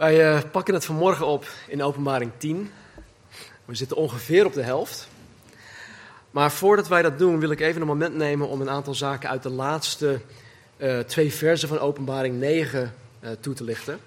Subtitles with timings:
[0.00, 2.70] Wij uh, pakken het vanmorgen op in openbaring 10.
[3.64, 5.08] We zitten ongeveer op de helft.
[6.30, 9.28] Maar voordat wij dat doen, wil ik even een moment nemen om een aantal zaken
[9.28, 10.20] uit de laatste
[10.76, 13.98] uh, twee versen van openbaring 9 uh, toe te lichten.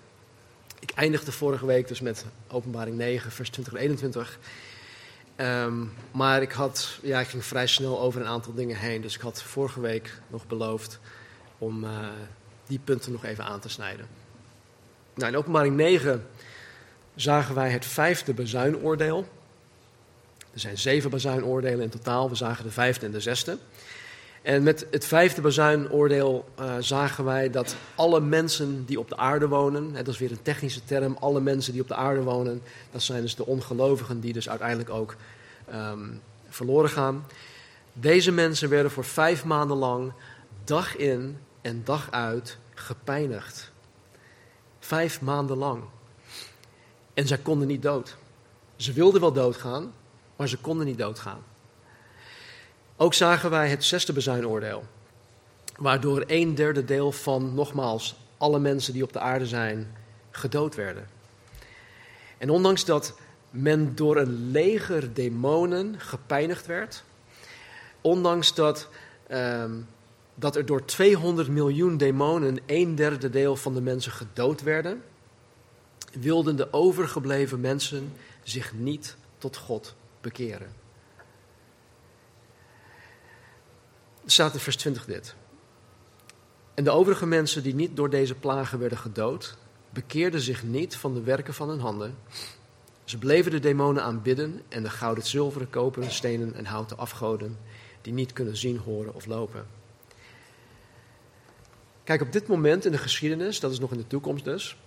[0.80, 4.40] Ik eindigde vorige week dus met openbaring 9, vers 20 en 21.
[5.38, 9.02] Um, maar ik, had, ja, ik ging vrij snel over een aantal dingen heen.
[9.02, 11.00] Dus ik had vorige week nog beloofd
[11.58, 11.86] om
[12.68, 14.23] die punten nog even aan te snijden.
[15.16, 16.26] Nou, in openbaring 9
[17.16, 19.28] zagen wij het vijfde bezuinoordeel.
[20.54, 22.30] Er zijn zeven bazuinoordelen in totaal.
[22.30, 23.58] We zagen de vijfde en de zesde.
[24.42, 29.48] En met het vijfde bazuinoordeel uh, zagen wij dat alle mensen die op de aarde
[29.48, 33.02] wonen, dat is weer een technische term, alle mensen die op de aarde wonen, dat
[33.02, 35.16] zijn dus de ongelovigen die dus uiteindelijk ook
[35.74, 37.26] um, verloren gaan.
[37.94, 40.14] Deze mensen werden voor vijf maanden lang
[40.64, 43.73] dag in en dag uit gepijnigd.
[44.94, 45.84] Vijf maanden lang.
[47.14, 48.18] En zij konden niet dood.
[48.76, 49.94] Ze wilden wel doodgaan,
[50.36, 51.44] maar ze konden niet doodgaan.
[52.98, 54.84] Ook zagen wij het zesde bezuinoordeel,
[55.78, 59.96] waardoor een derde deel van, nogmaals, alle mensen die op de aarde zijn,
[60.32, 61.08] gedood werden.
[62.38, 63.18] En ondanks dat
[63.50, 67.04] men door een leger demonen gepijnigd werd,
[68.02, 68.90] ondanks dat,
[69.32, 69.88] um,
[70.36, 75.04] dat er door 200 miljoen demonen een derde deel van de mensen gedood werden,
[76.20, 80.68] wilden de overgebleven mensen zich niet tot God bekeren.
[84.24, 85.36] Er staat in vers 20 dit.
[86.74, 89.58] En de overige mensen die niet door deze plagen werden gedood,
[89.90, 92.18] bekeerden zich niet van de werken van hun handen.
[93.04, 97.58] Ze bleven de demonen aanbidden en de gouden, zilveren, koperen, stenen en houten afgoden,
[98.02, 99.66] die niet kunnen zien, horen of lopen.
[102.04, 104.78] Kijk, op dit moment in de geschiedenis, dat is nog in de toekomst dus,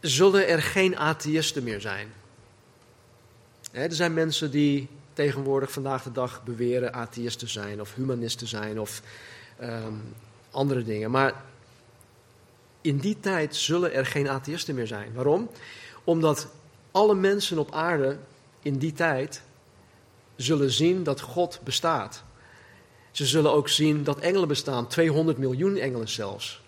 [0.00, 2.12] zullen er geen atheïsten meer zijn.
[3.72, 8.46] Er zijn mensen die tegenwoordig vandaag de dag beweren atheïst te zijn of humanist te
[8.46, 9.02] zijn of
[9.62, 10.14] um,
[10.50, 11.10] andere dingen.
[11.10, 11.44] Maar
[12.80, 15.12] in die tijd zullen er geen atheïsten meer zijn.
[15.12, 15.50] Waarom?
[16.04, 16.48] Omdat
[16.90, 18.18] alle mensen op aarde
[18.62, 19.42] in die tijd
[20.36, 22.22] zullen zien dat God bestaat.
[23.10, 26.62] Ze zullen ook zien dat engelen bestaan, 200 miljoen engelen zelfs.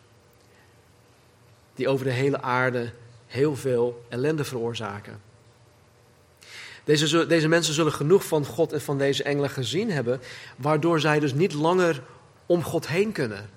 [1.74, 2.92] Die over de hele aarde
[3.26, 5.20] heel veel ellende veroorzaken.
[6.84, 10.20] Deze, deze mensen zullen genoeg van God en van deze engelen gezien hebben,
[10.56, 12.02] waardoor zij dus niet langer
[12.46, 13.50] om God heen kunnen.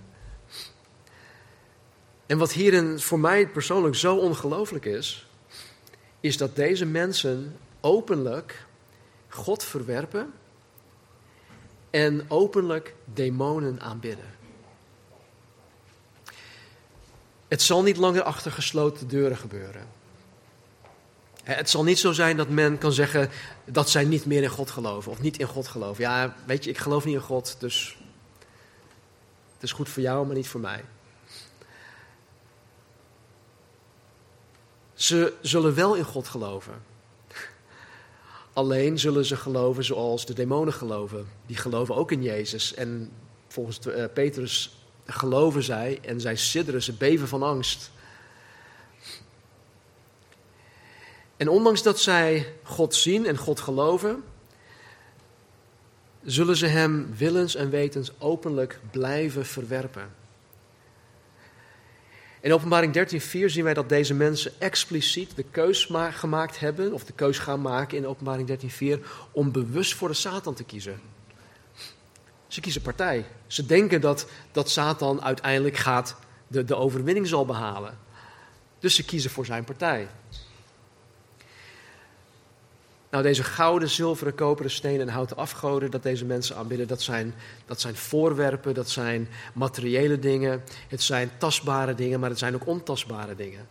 [2.25, 5.27] En wat hierin voor mij persoonlijk zo ongelooflijk is,
[6.19, 8.65] is dat deze mensen openlijk
[9.27, 10.33] God verwerpen
[11.95, 14.33] en openlijk demonen aanbidden.
[17.47, 19.87] Het zal niet langer achter gesloten deuren gebeuren.
[21.43, 23.29] Het zal niet zo zijn dat men kan zeggen
[23.65, 26.03] dat zij niet meer in God geloven of niet in God geloven.
[26.03, 27.97] Ja, weet je, ik geloof niet in God, dus
[29.53, 30.83] het is goed voor jou, maar niet voor mij.
[34.93, 36.94] Ze zullen wel in God geloven.
[38.55, 41.27] Alleen zullen ze geloven zoals de demonen geloven.
[41.45, 42.73] Die geloven ook in Jezus.
[42.73, 43.11] En
[43.47, 47.91] volgens uh, Petrus geloven zij en zij sidderen, ze beven van angst.
[51.37, 54.23] En ondanks dat zij God zien en God geloven,
[56.23, 60.24] zullen ze Hem willens en wetens openlijk blijven verwerpen.
[62.45, 67.13] In openbaring 13:4 zien wij dat deze mensen expliciet de keus gemaakt hebben, of de
[67.13, 68.99] keus gaan maken in openbaring 13:4,
[69.31, 70.99] om bewust voor de Satan te kiezen.
[72.47, 73.25] Ze kiezen partij.
[73.47, 76.15] Ze denken dat, dat Satan uiteindelijk gaat
[76.47, 77.97] de, de overwinning zal behalen.
[78.79, 80.07] Dus ze kiezen voor zijn partij.
[83.09, 87.33] Nou, deze gouden, zilveren, koperen, stenen en houten afgoden dat deze mensen aanbidden, dat zijn,
[87.65, 92.67] dat zijn voorwerpen, dat zijn materiële dingen, het zijn tastbare dingen, maar het zijn ook
[92.67, 93.67] ontastbare dingen.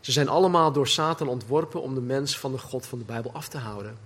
[0.00, 3.32] Ze zijn allemaal door Satan ontworpen om de mens van de God van de Bijbel
[3.32, 3.98] af te houden.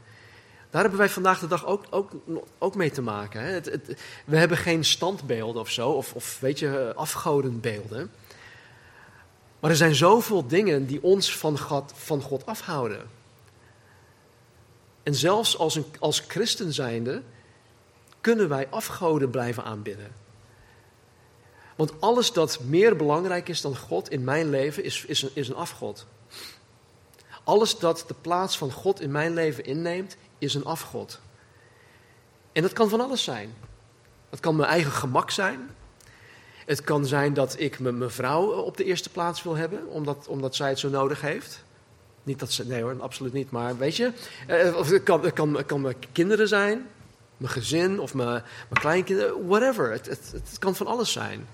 [0.71, 2.11] Daar hebben wij vandaag de dag ook, ook,
[2.59, 3.41] ook mee te maken.
[3.41, 3.51] Hè?
[3.51, 8.11] Het, we hebben geen standbeelden of zo, of, of weet je, afgodenbeelden.
[9.61, 13.01] Maar er zijn zoveel dingen die ons van God, van God afhouden.
[15.05, 17.23] En zelfs als, een, als christen zijnde
[18.21, 20.13] kunnen wij afgoden blijven aanbidden.
[21.77, 25.49] Want alles dat meer belangrijk is dan God in mijn leven is, is, een, is
[25.49, 26.07] een afgod.
[27.45, 31.21] Alles dat de plaats van God in mijn leven inneemt, is een afgod.
[32.53, 33.55] En dat kan van alles zijn.
[34.31, 35.71] Dat kan mijn eigen gemak zijn.
[36.67, 40.55] Het kan zijn dat ik mijn vrouw op de eerste plaats wil hebben, omdat, omdat
[40.55, 41.65] zij het zo nodig heeft.
[42.25, 44.13] Niet dat ze, nee hoor, absoluut niet, maar weet je.
[44.47, 46.87] Eh, of het kan, het, kan, het kan mijn kinderen zijn,
[47.37, 49.91] mijn gezin of mijn, mijn kleinkinderen, whatever.
[49.91, 51.47] Het, het, het kan van alles zijn.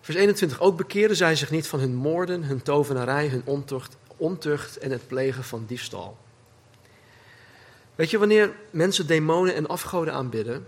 [0.00, 0.60] Vers 21.
[0.60, 5.06] Ook bekeren zij zich niet van hun moorden, hun tovenarij, hun ontucht, ontucht en het
[5.06, 6.16] plegen van diefstal.
[7.94, 10.66] Weet je, wanneer mensen demonen en afgoden aanbidden,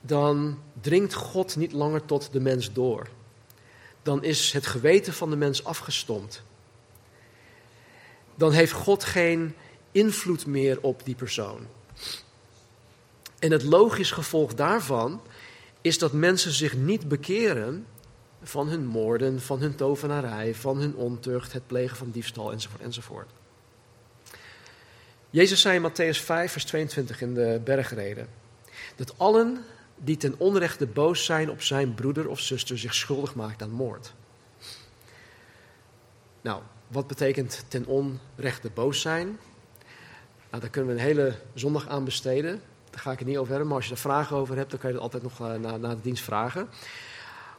[0.00, 3.08] dan dringt God niet langer tot de mens door.
[4.02, 6.42] Dan is het geweten van de mens afgestompt.
[8.34, 9.54] Dan heeft God geen
[9.92, 11.66] invloed meer op die persoon.
[13.38, 15.20] En het logisch gevolg daarvan
[15.80, 17.86] is dat mensen zich niet bekeren
[18.42, 23.30] van hun moorden, van hun tovenarij, van hun ontucht, het plegen van diefstal enzovoort enzovoort.
[25.30, 28.28] Jezus zei in Matthäus 5, vers 22 in de bergreden,
[28.96, 29.64] dat allen
[29.96, 34.12] die ten onrechte boos zijn op zijn broeder of zuster zich schuldig maakt aan moord.
[36.40, 39.38] Nou, wat betekent ten onrechte boos zijn?
[40.50, 42.62] Nou, daar kunnen we een hele zondag aan besteden.
[42.90, 44.80] Daar ga ik het niet over hebben, maar als je er vragen over hebt, dan
[44.80, 46.68] kan je het altijd nog eh, na, na de dienst vragen.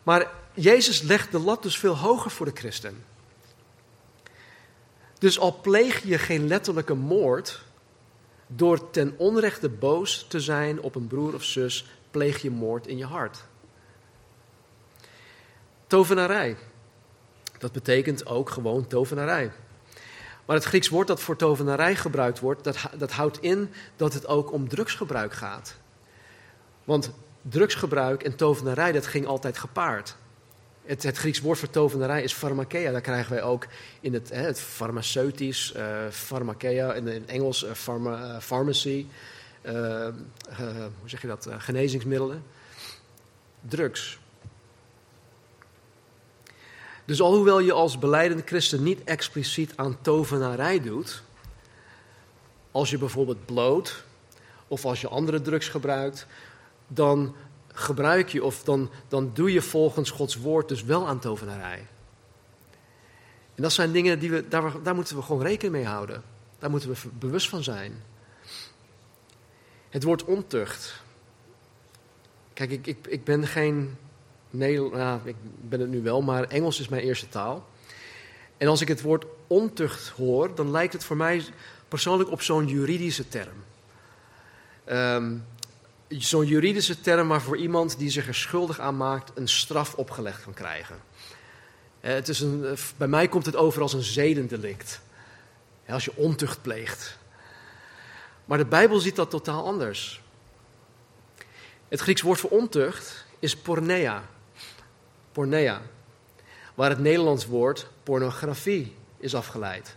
[0.03, 3.03] Maar Jezus legt de lat dus veel hoger voor de christen.
[5.19, 7.61] Dus al pleeg je geen letterlijke moord,
[8.47, 12.97] door ten onrechte boos te zijn op een broer of zus, pleeg je moord in
[12.97, 13.43] je hart.
[15.87, 16.55] Tovenarij.
[17.57, 19.51] Dat betekent ook gewoon tovenarij.
[20.45, 24.27] Maar het Grieks woord dat voor tovenarij gebruikt wordt, dat, dat houdt in dat het
[24.27, 25.75] ook om drugsgebruik gaat.
[26.83, 27.11] Want
[27.41, 30.15] drugsgebruik en tovenarij, dat ging altijd gepaard.
[30.85, 32.91] Het, het Grieks woord voor tovenarij is pharmakeia.
[32.91, 33.67] Daar krijgen wij ook
[33.99, 39.07] in het, hè, het farmaceutisch, uh, pharmakeia, in, in Engels uh, pharma, uh, pharmacy,
[40.99, 42.43] hoe zeg je dat, genezingsmiddelen.
[43.61, 44.19] Drugs.
[47.05, 51.23] Dus alhoewel je als beleidende christen niet expliciet aan tovenarij doet,
[52.71, 54.03] als je bijvoorbeeld bloot
[54.67, 56.27] of als je andere drugs gebruikt,
[56.87, 57.35] dan
[57.73, 61.87] gebruik je of dan, dan doe je volgens Gods woord dus wel aan tovenarij.
[63.55, 66.23] En dat zijn dingen die we, daar, daar moeten we gewoon rekening mee houden.
[66.59, 68.03] Daar moeten we bewust van zijn.
[69.93, 71.01] Het woord ontucht.
[72.53, 73.97] Kijk, ik, ik, ik ben geen
[74.49, 77.67] Nederlands, nou, ik ben het nu wel, maar Engels is mijn eerste taal.
[78.57, 81.43] En als ik het woord ontucht hoor, dan lijkt het voor mij
[81.87, 83.63] persoonlijk op zo'n juridische term.
[84.89, 85.45] Um,
[86.07, 90.53] zo'n juridische term waarvoor iemand die zich er schuldig aan maakt een straf opgelegd kan
[90.53, 90.95] krijgen.
[91.99, 95.01] Eh, het is een, eh, bij mij komt het over als een zedendelict.
[95.87, 97.21] Als je ontucht pleegt.
[98.45, 100.21] Maar de Bijbel ziet dat totaal anders.
[101.87, 104.23] Het Grieks woord voor ontucht is porneia.
[105.31, 105.81] Porneia.
[106.75, 109.95] Waar het Nederlands woord pornografie is afgeleid.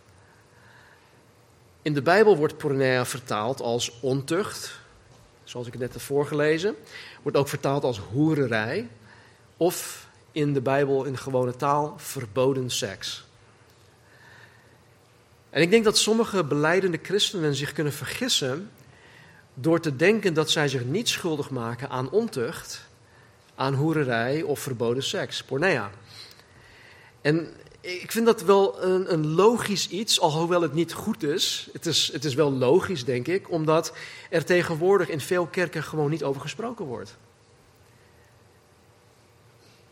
[1.83, 4.79] In de Bijbel wordt porneia vertaald als ontucht,
[5.45, 6.77] zoals ik het net heb voorgelezen.
[7.23, 8.89] Wordt ook vertaald als hoererij.
[9.57, 13.26] Of in de Bijbel in gewone taal verboden seks.
[15.57, 18.71] En ik denk dat sommige beleidende christenen zich kunnen vergissen
[19.55, 22.89] door te denken dat zij zich niet schuldig maken aan ontucht,
[23.55, 25.91] aan hoererij of verboden seks, pornea.
[27.21, 31.69] En ik vind dat wel een, een, logisch iets, alhoewel het niet goed is.
[31.73, 32.13] Het, is.
[32.13, 33.93] het is wel logisch, denk ik, omdat
[34.31, 37.17] er tegenwoordig in veel kerken gewoon niet over gesproken wordt.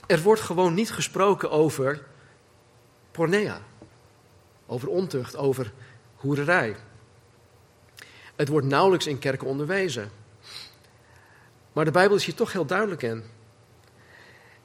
[0.07, 2.03] Er wordt gewoon niet gesproken over
[3.11, 3.61] pornea,
[4.67, 5.73] over ontucht, over
[6.15, 6.77] hoererij.
[8.37, 10.11] Het wordt nauwelijks in kerken onderwezen.
[11.73, 13.25] Maar de Bijbel is hier toch heel duidelijk in.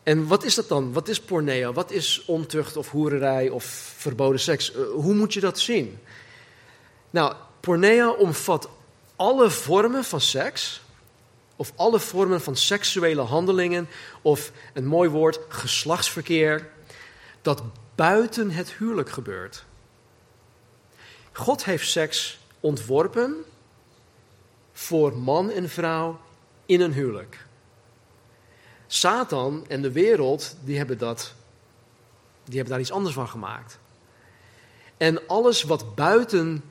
[0.04, 0.94] En wat is dat dan?
[0.94, 1.74] Wat is pornea?
[1.74, 3.64] Wat is ontucht of hoererij of
[3.98, 4.76] verboden seks?
[4.76, 6.00] Uh, hoe moet je dat zien?
[7.10, 8.70] Nou, pornea omvat
[9.16, 10.82] alle vormen van seks,
[11.56, 13.88] of alle vormen van seksuele handelingen,
[14.22, 16.70] of een mooi woord, geslachtsverkeer,
[17.42, 17.64] dat
[17.96, 19.66] buiten het huwelijk gebeurt.
[21.40, 23.36] God heeft seks ontworpen
[24.72, 26.20] voor man en vrouw
[26.66, 27.46] in een huwelijk.
[28.88, 31.34] Satan en de wereld, die hebben, dat,
[32.44, 33.80] die hebben daar iets anders van gemaakt.
[34.98, 36.64] En alles wat buiten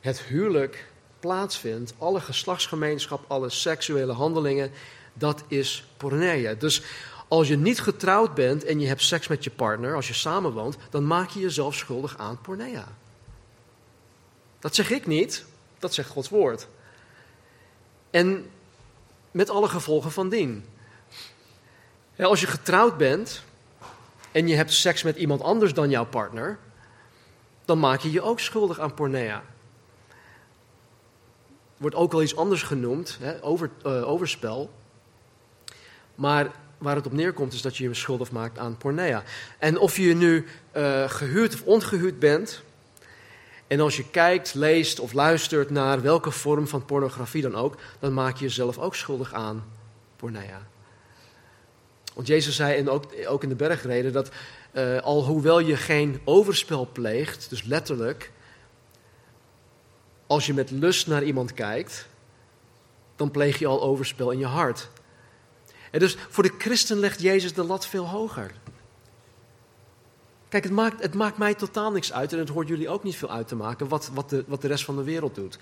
[0.00, 0.88] het huwelijk
[1.20, 4.70] plaatsvindt, alle geslachtsgemeenschap, alle seksuele handelingen,
[5.12, 6.54] dat is porneia.
[6.54, 6.82] Dus
[7.28, 10.76] als je niet getrouwd bent en je hebt seks met je partner, als je samenwoont,
[10.90, 12.88] dan maak je jezelf schuldig aan porneia.
[14.60, 15.44] Dat zeg ik niet,
[15.78, 16.68] dat zegt Gods woord.
[18.10, 18.50] En
[19.30, 20.64] met alle gevolgen van dien.
[22.18, 23.42] als je getrouwd bent
[24.32, 26.58] en je hebt seks met iemand anders dan jouw partner,
[27.64, 29.42] dan maak je je ook schuldig aan pornea.
[31.76, 34.70] Wordt ook wel iets anders genoemd, hè, over, uh, overspel.
[36.14, 39.22] Maar waar het op neerkomt is dat je je schuldig maakt aan pornea.
[39.58, 42.62] En of je nu uh, gehuurd of ongehuurd bent,
[43.70, 48.14] en als je kijkt, leest of luistert naar welke vorm van pornografie dan ook, dan
[48.14, 49.64] maak je jezelf ook schuldig aan
[50.16, 50.66] pornea.
[52.14, 54.30] Want Jezus zei, en ook, ook in de bergreden, dat
[54.72, 58.32] uh, al hoewel je geen overspel pleegt, dus letterlijk,
[60.26, 62.06] als je met lust naar iemand kijkt,
[63.16, 64.88] dan pleeg je al overspel in je hart.
[65.90, 68.50] En dus voor de christen legt Jezus de lat veel hoger.
[70.50, 73.16] Kijk, het maakt, het maakt mij totaal niks uit en het hoort jullie ook niet
[73.16, 75.58] veel uit te maken wat, wat, de, wat de rest van de wereld doet.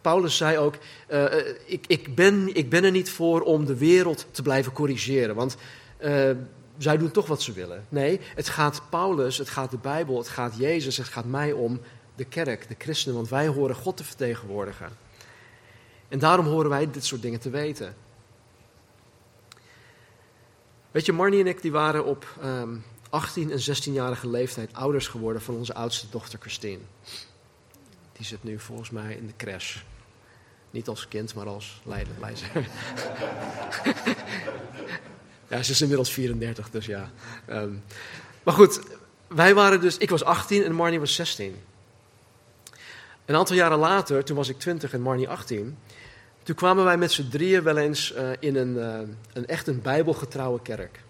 [0.00, 0.74] Paulus zei ook,
[1.10, 1.24] uh,
[1.64, 5.56] ik, ik, ben, ik ben er niet voor om de wereld te blijven corrigeren, want
[6.00, 6.30] uh,
[6.78, 7.86] zij doen toch wat ze willen.
[7.88, 11.80] Nee, het gaat Paulus, het gaat de Bijbel, het gaat Jezus, het gaat mij om
[12.14, 14.88] de kerk, de christenen, want wij horen God te vertegenwoordigen.
[16.08, 17.94] En daarom horen wij dit soort dingen te weten.
[20.90, 25.42] Weet je, Marnie en ik die waren op um, 18 en 16-jarige leeftijd ouders geworden
[25.42, 26.78] van onze oudste dochter Christine.
[28.12, 29.76] Die zit nu volgens mij in de crash.
[30.70, 32.12] Niet als kind, maar als leider.
[35.48, 37.10] ja, ze is inmiddels 34, dus ja.
[37.48, 37.82] Um,
[38.42, 38.80] maar goed,
[39.26, 41.56] wij waren dus, ik was 18 en Marnie was 16.
[43.24, 45.78] Een aantal jaren later, toen was ik 20 en Marnie 18,
[46.42, 48.98] toen kwamen wij met z'n drieën wel eens uh, in een, uh,
[49.32, 51.00] een echt een bijbelgetrouwe kerk.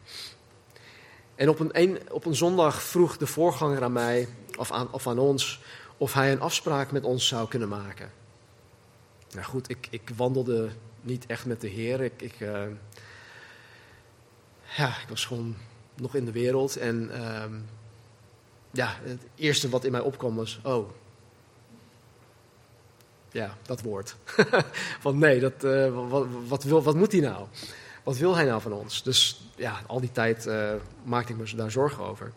[1.41, 4.29] En op een, een, op een zondag vroeg de voorganger aan mij,
[4.59, 5.61] of aan, of aan ons,
[5.97, 8.11] of hij een afspraak met ons zou kunnen maken.
[9.31, 10.69] Nou goed, ik, ik wandelde
[11.01, 12.01] niet echt met de Heer.
[12.01, 12.63] Ik, ik, uh,
[14.77, 15.57] ja, ik was gewoon
[15.95, 16.77] nog in de wereld.
[16.77, 17.45] En uh,
[18.71, 20.91] ja, het eerste wat in mij opkwam was: oh.
[23.31, 24.17] Ja, dat woord.
[25.05, 27.47] Van nee, dat, uh, wat, wat, wil, wat moet hij nou?
[28.03, 29.03] Wat wil hij nou van ons?
[29.03, 32.33] Dus ja, al die tijd uh, maakte ik me daar zorgen over.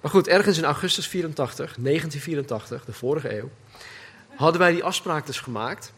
[0.00, 3.50] Maar goed, ergens in augustus 84, 1984, de vorige eeuw,
[4.36, 5.92] hadden wij die afspraak dus gemaakt.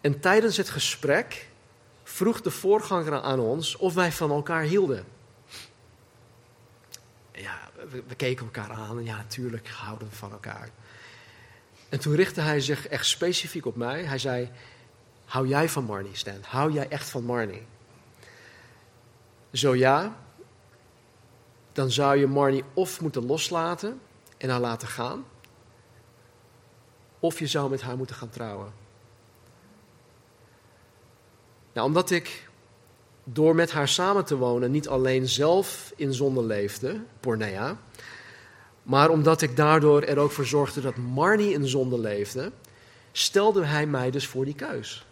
[0.00, 1.48] En tijdens het gesprek
[2.02, 5.04] vroeg de voorganger aan ons of wij van elkaar hielden.
[7.32, 7.58] Ja,
[7.90, 10.68] we, keken elkaar aan en ja, natuurlijk houden we van elkaar.
[11.88, 14.04] En toen richtte hij zich echt specifiek op mij.
[14.04, 14.50] Hij zei,
[15.24, 16.38] hou jij van Marnie, Stan?
[16.42, 17.62] Hou jij echt van Marnie?
[19.52, 20.16] Zo ja,
[21.72, 24.00] dan zou je Marnie of moeten loslaten
[24.36, 25.24] en haar laten gaan,
[27.18, 28.72] of je zou met haar moeten gaan trouwen.
[31.72, 32.48] Nou, omdat ik
[33.24, 37.76] door met haar samen te wonen niet alleen zelf in zonde leefde, pornea,
[38.82, 42.52] maar omdat ik daardoor er ook voor zorgde dat Marnie in zonde leefde,
[43.12, 45.06] stelde hij mij dus voor die keus.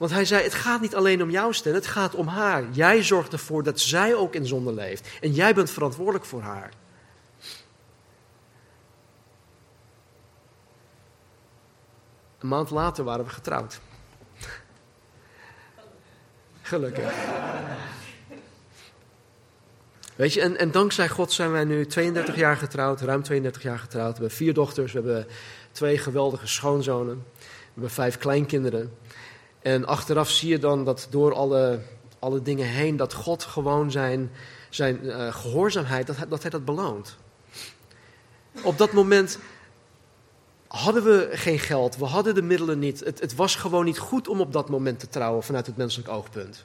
[0.00, 2.64] Want hij zei: Het gaat niet alleen om jou, Stan, het gaat om haar.
[2.70, 5.08] Jij zorgt ervoor dat zij ook in zonde leeft.
[5.20, 6.70] En jij bent verantwoordelijk voor haar.
[12.38, 13.80] Een maand later waren we getrouwd.
[16.62, 17.12] Gelukkig.
[20.16, 23.78] Weet je, en, en dankzij God zijn wij nu 32 jaar getrouwd, ruim 32 jaar
[23.78, 24.12] getrouwd.
[24.12, 25.26] We hebben vier dochters, we hebben
[25.72, 28.99] twee geweldige schoonzonen, we hebben vijf kleinkinderen.
[29.62, 31.80] En achteraf zie je dan dat door alle,
[32.18, 34.30] alle dingen heen, dat God gewoon zijn,
[34.70, 37.16] zijn uh, gehoorzaamheid, dat hij, dat hij dat beloont.
[38.62, 39.38] Op dat moment
[40.66, 43.00] hadden we geen geld, we hadden de middelen niet.
[43.04, 46.08] Het, het was gewoon niet goed om op dat moment te trouwen vanuit het menselijk
[46.08, 46.62] oogpunt.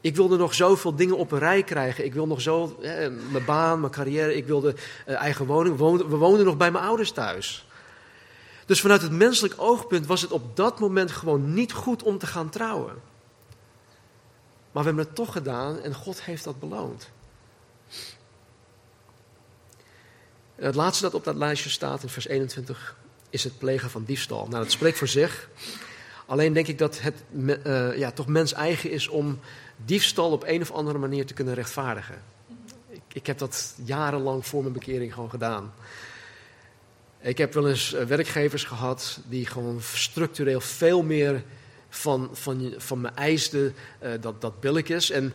[0.00, 2.04] Ik wilde nog zoveel dingen op een rij krijgen.
[2.04, 4.74] Ik wilde nog zo, eh, mijn baan, mijn carrière, ik wilde
[5.06, 5.76] eh, eigen woning.
[5.76, 7.67] We we woonden nog bij mijn ouders thuis.
[8.68, 12.26] Dus vanuit het menselijk oogpunt was het op dat moment gewoon niet goed om te
[12.26, 12.94] gaan trouwen.
[14.72, 17.10] Maar we hebben het toch gedaan en God heeft dat beloond.
[20.56, 22.96] En het laatste dat op dat lijstje staat in vers 21
[23.30, 24.46] is het plegen van diefstal.
[24.48, 25.48] Nou, dat spreekt voor zich.
[26.26, 29.40] Alleen denk ik dat het uh, ja, toch mens eigen is om
[29.84, 32.22] diefstal op een of andere manier te kunnen rechtvaardigen.
[32.88, 35.72] Ik, ik heb dat jarenlang voor mijn bekering gewoon gedaan.
[37.20, 41.42] Ik heb wel eens eh, werkgevers gehad die gewoon structureel veel meer
[41.88, 45.10] van, van, van me eisten uh, dat, dat billig is.
[45.10, 45.32] En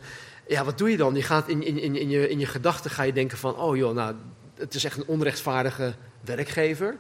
[0.48, 1.16] ja, wat doe je dan?
[1.16, 3.78] Je gaat in, in, in, in je, in je gedachten ga je denken van, oh
[3.78, 4.16] joh, nou,
[4.56, 6.98] het is echt een onrechtvaardige werkgever.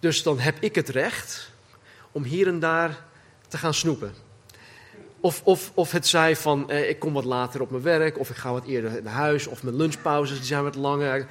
[0.00, 1.50] Dus dan heb ik het recht
[2.12, 3.04] om hier en daar
[3.48, 4.14] te gaan snoepen.
[5.20, 8.30] of, of, of het zei van, eh, ik kom wat later op mijn werk, of
[8.30, 11.26] ik ga wat eerder naar huis, of mijn lunchpauzes die zijn wat langer.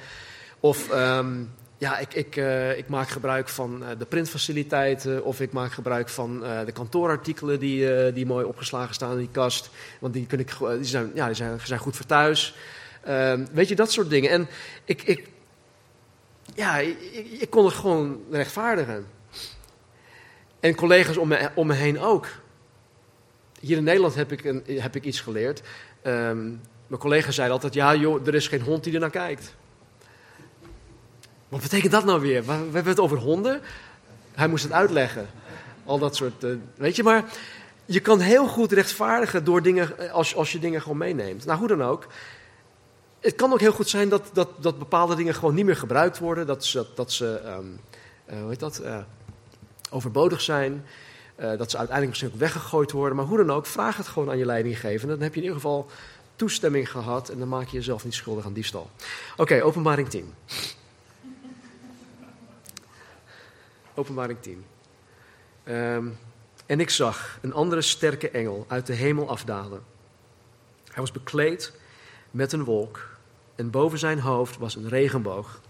[0.60, 1.44] Of ehm,
[1.82, 6.08] ja, ik, ik, eh, ik maak gebruik van uh, de printfaciliteiten, of ik maak gebruik
[6.08, 9.70] van uh, de kantoorartikelen die, die mooi opgeslagen staan in die kast.
[10.00, 12.54] Want die, kun ik, zijn, ja, die zijn, zijn goed voor thuis.
[13.04, 14.30] Ehm, weet je, dat soort dingen.
[14.30, 14.48] En
[14.84, 15.28] ik, ik,
[16.54, 16.78] ja,
[17.38, 19.06] ik, kon het gewoon rechtvaardigen.
[20.60, 22.26] En collega's om me, om me heen ook.
[23.60, 25.62] Hier in Nederland heb ik, een, heb ik iets geleerd.
[26.06, 29.54] Um, mijn collega zei altijd, ja joh, er is geen hond die er naar kijkt.
[31.52, 32.44] Wat betekent dat nou weer?
[32.44, 33.60] We hebben het over honden.
[34.32, 35.28] Hij moest het uitleggen.
[35.84, 37.24] Al dat soort, uh, weet je, maar
[37.84, 41.44] je kan heel goed rechtvaardigen door dingen, eh, als, als je dingen gewoon meeneemt.
[41.44, 42.06] Nou, hoe dan ook.
[43.20, 46.18] Het kan ook heel goed zijn dat, dat, dat bepaalde dingen gewoon niet meer gebruikt
[46.18, 46.46] worden.
[46.46, 47.80] Dat ze, dat ze um,
[48.30, 48.82] uh, hoe heet dat,
[49.90, 50.84] overbodig zijn.
[51.36, 53.16] Dat ze uiteindelijk misschien ook weggegooid worden.
[53.16, 55.14] Maar hoe dan ook, vraag het gewoon aan je leidinggevende.
[55.14, 55.90] Dan heb je in ieder geval
[56.36, 58.90] toestemming gehad en dan maak je jezelf niet schuldig aan diefstal.
[59.32, 60.34] Oké, okay, openbaring 10.
[63.94, 64.64] Openbaring 10.
[65.68, 66.18] Um,
[66.66, 69.82] en ik zag een andere sterke engel uit de hemel afdalen.
[70.84, 71.72] Hij was bekleed
[72.30, 73.08] met een wolk
[73.54, 75.60] en boven zijn hoofd was een regenboog.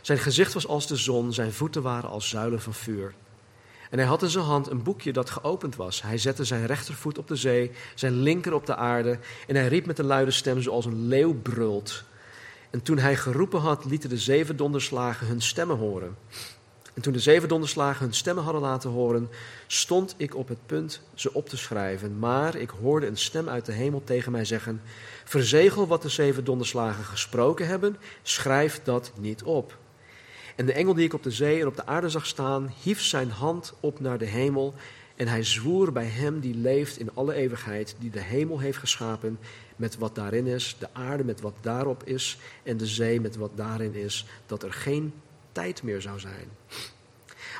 [0.00, 3.14] Zijn gezicht was als de zon, zijn voeten waren als zuilen van vuur.
[3.90, 6.02] En hij had in zijn hand een boekje dat geopend was.
[6.02, 9.18] Hij zette zijn rechtervoet op de zee, zijn linker op de aarde.
[9.46, 12.04] En hij riep met een luide stem zoals een leeuw brult.
[12.70, 16.16] En toen hij geroepen had, lieten de zeven donderslagen hun stemmen horen.
[16.94, 19.28] En toen de zeven donderslagen hun stemmen hadden laten horen,
[19.66, 22.18] stond ik op het punt ze op te schrijven.
[22.18, 24.80] Maar ik hoorde een stem uit de hemel tegen mij zeggen:
[25.24, 29.78] Verzegel wat de zeven donderslagen gesproken hebben, schrijf dat niet op.
[30.56, 33.02] En de engel die ik op de zee en op de aarde zag staan, hief
[33.02, 34.74] zijn hand op naar de hemel.
[35.16, 39.38] En hij zwoer bij hem die leeft in alle eeuwigheid, die de hemel heeft geschapen
[39.76, 43.50] met wat daarin is, de aarde met wat daarop is en de zee met wat
[43.54, 45.12] daarin is, dat er geen
[45.52, 46.48] tijd meer zou zijn.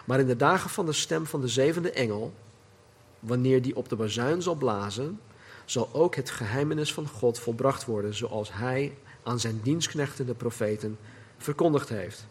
[0.05, 2.33] Maar in de dagen van de stem van de zevende engel,
[3.21, 5.21] wanneer die op de bazuin zal blazen,
[5.65, 10.99] zal ook het geheimenis van God volbracht worden, zoals hij aan zijn dienstknechten, de profeten,
[11.39, 12.27] verkondigd heeft.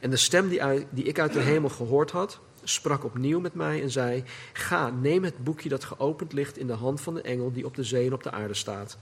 [0.00, 3.82] En de stem die, die ik uit de hemel gehoord had, sprak opnieuw met mij
[3.82, 7.52] en zei: Ga, neem het boekje dat geopend ligt in de hand van de engel
[7.52, 8.98] die op de zee en op de aarde staat.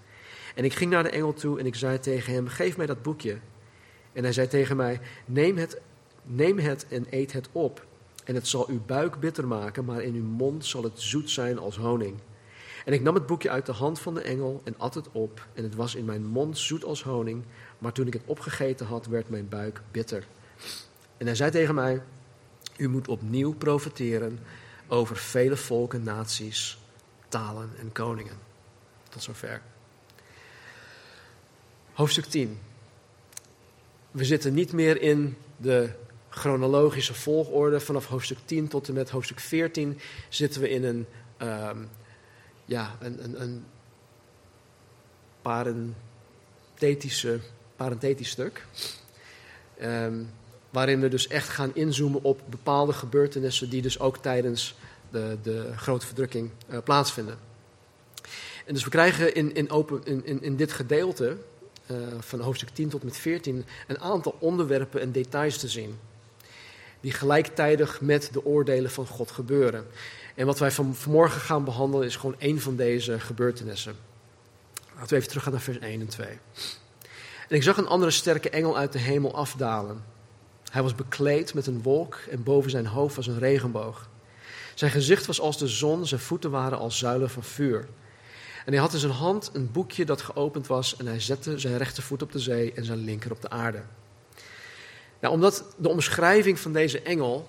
[0.54, 3.02] En ik ging naar de engel toe en ik zei tegen hem: Geef mij dat
[3.02, 3.38] boekje.
[4.12, 5.80] En hij zei tegen mij: Neem het,
[6.22, 7.86] neem het en eet het op.
[8.24, 11.58] En het zal uw buik bitter maken, maar in uw mond zal het zoet zijn
[11.58, 12.16] als honing.
[12.84, 15.46] En ik nam het boekje uit de hand van de engel en at het op.
[15.54, 17.44] En het was in mijn mond zoet als honing,
[17.78, 20.26] maar toen ik het opgegeten had, werd mijn buik bitter.
[21.16, 22.02] En hij zei tegen mij:
[22.76, 24.38] U moet opnieuw profiteren
[24.88, 26.78] over vele volken, naties,
[27.28, 28.36] talen en koningen.
[29.08, 29.62] Tot zover.
[31.92, 32.60] Hoofdstuk 10.
[34.12, 35.90] We zitten niet meer in de
[36.28, 37.80] chronologische volgorde.
[37.80, 39.98] Vanaf hoofdstuk 10 tot en met hoofdstuk 14
[40.28, 41.06] zitten we in een,
[41.42, 41.88] um,
[42.64, 43.64] ja, een, een, een
[45.42, 47.40] parenthetische,
[47.76, 48.66] parenthetisch stuk.
[49.82, 50.30] Um,
[50.70, 54.74] waarin we dus echt gaan inzoomen op bepaalde gebeurtenissen die dus ook tijdens
[55.10, 57.38] de, de grote verdrukking uh, plaatsvinden.
[58.66, 61.36] En dus we krijgen in, in, open, in, in dit gedeelte
[62.20, 65.98] van hoofdstuk 10 tot met 14 een aantal onderwerpen en details te zien.
[67.00, 69.86] Die gelijktijdig met de oordelen van God gebeuren.
[70.34, 73.94] En wat wij van, vanmorgen gaan behandelen is gewoon één van deze gebeurtenissen.
[74.94, 76.26] Laten we even teruggaan naar vers 1 en 2.
[77.48, 80.04] En ik zag een andere sterke engel uit de hemel afdalen.
[80.70, 84.08] Hij was bekleed met een wolk en boven zijn hoofd was een regenboog.
[84.74, 87.88] Zijn gezicht was als de zon, zijn voeten waren als zuilen van vuur.
[88.64, 91.76] En hij had in zijn hand een boekje dat geopend was en hij zette zijn
[91.76, 93.82] rechtervoet op de zee en zijn linker op de aarde.
[95.20, 97.48] Nou, omdat de omschrijving van deze engel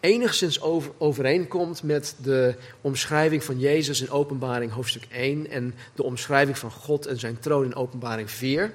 [0.00, 6.58] enigszins over, overeenkomt met de omschrijving van Jezus in Openbaring hoofdstuk 1 en de omschrijving
[6.58, 8.74] van God en zijn troon in Openbaring 4,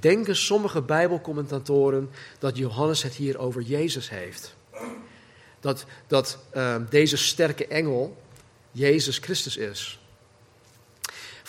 [0.00, 4.54] denken sommige Bijbelcommentatoren dat Johannes het hier over Jezus heeft.
[5.60, 8.16] Dat, dat uh, deze sterke engel
[8.70, 9.98] Jezus Christus is.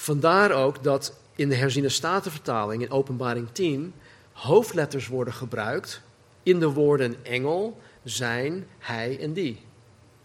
[0.05, 3.93] Vandaar ook dat in de herziene statenvertaling in Openbaring 10
[4.31, 6.01] hoofdletters worden gebruikt
[6.43, 9.61] in de woorden engel, zijn, hij en die.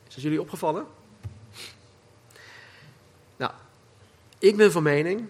[0.09, 0.87] Is dat jullie opgevallen?
[3.37, 3.53] Nou,
[4.39, 5.29] ik ben van mening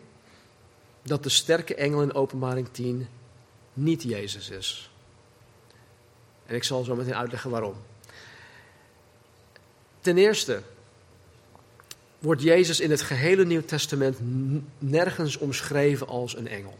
[1.03, 3.09] dat de sterke engel in Openbaring 10
[3.73, 4.91] niet Jezus is.
[6.47, 7.75] En ik zal zo meteen uitleggen waarom.
[10.01, 10.63] Ten eerste,
[12.21, 14.17] wordt Jezus in het gehele Nieuw Testament
[14.79, 16.79] nergens omschreven als een engel.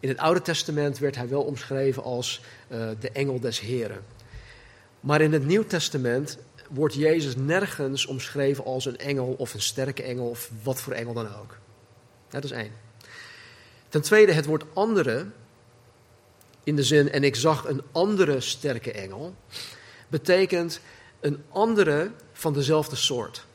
[0.00, 4.04] In het Oude Testament werd hij wel omschreven als uh, de engel des Heren.
[5.00, 6.38] Maar in het Nieuw Testament
[6.70, 11.12] wordt Jezus nergens omschreven als een engel of een sterke engel of wat voor engel
[11.12, 11.58] dan ook.
[12.28, 12.72] Dat is één.
[13.88, 15.26] Ten tweede, het woord andere,
[16.64, 19.34] in de zin en ik zag een andere sterke engel,
[20.08, 20.80] betekent
[21.20, 23.46] een andere van dezelfde soort.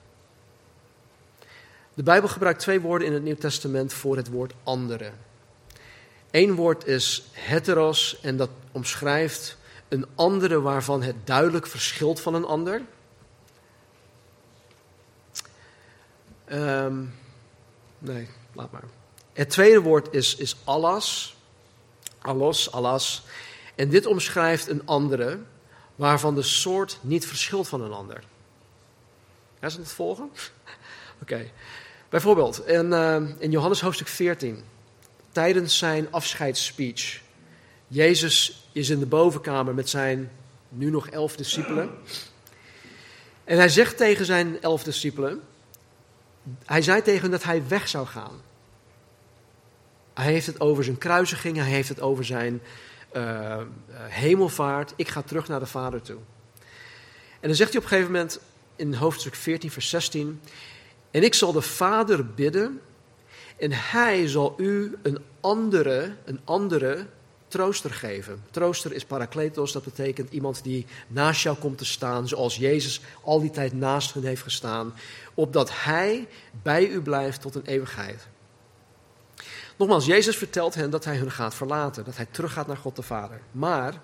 [2.02, 5.12] De Bijbel gebruikt twee woorden in het Nieuw Testament voor het woord andere.
[6.32, 12.46] Eén woord is heteros en dat omschrijft een andere waarvan het duidelijk verschilt van een
[12.46, 12.82] ander.
[16.52, 17.14] Um,
[17.98, 18.84] nee, laat maar.
[19.34, 21.36] Het tweede woord is, is allas.
[22.22, 23.24] Allos, allas.
[23.76, 25.40] En dit omschrijft een andere
[25.96, 28.24] waarvan de soort niet verschilt van een ander.
[29.60, 30.32] Ja, is het volgen?
[31.22, 31.52] Oké.
[32.12, 34.64] Bijvoorbeeld in, uh, in Johannes hoofdstuk 14,
[35.32, 37.22] tijdens zijn afscheidsspeech.
[37.88, 40.32] Jezus is in de bovenkamer met zijn
[40.70, 41.90] nu nog elf discipelen.
[43.44, 45.42] En hij zegt tegen zijn elf discipelen,
[46.66, 48.42] hij zei tegen hen dat hij weg zou gaan.
[50.14, 52.62] Hij heeft het over zijn kruisiging, hij heeft het over zijn
[53.16, 53.58] uh,
[53.98, 54.94] hemelvaart.
[54.96, 56.20] Ik ga terug naar de Vader toe.
[57.40, 58.40] En dan zegt hij op een gegeven moment
[58.76, 60.42] in hoofdstuk 14, vers 16:
[61.12, 62.82] En ik zal de Vader bidden,
[63.58, 67.06] en hij zal u een andere, een andere
[67.48, 68.44] trooster geven.
[68.52, 73.40] Trooster is parakletos, dat betekent iemand die naast jou komt te staan, zoals Jezus al
[73.40, 74.94] die tijd naast hen heeft gestaan,
[75.34, 76.28] opdat hij
[76.64, 78.28] bij u blijft tot een eeuwigheid.
[79.78, 83.02] Nogmaals, Jezus vertelt hen dat hij hun gaat verlaten, dat hij teruggaat naar God de
[83.02, 83.42] Vader.
[83.52, 84.02] Maar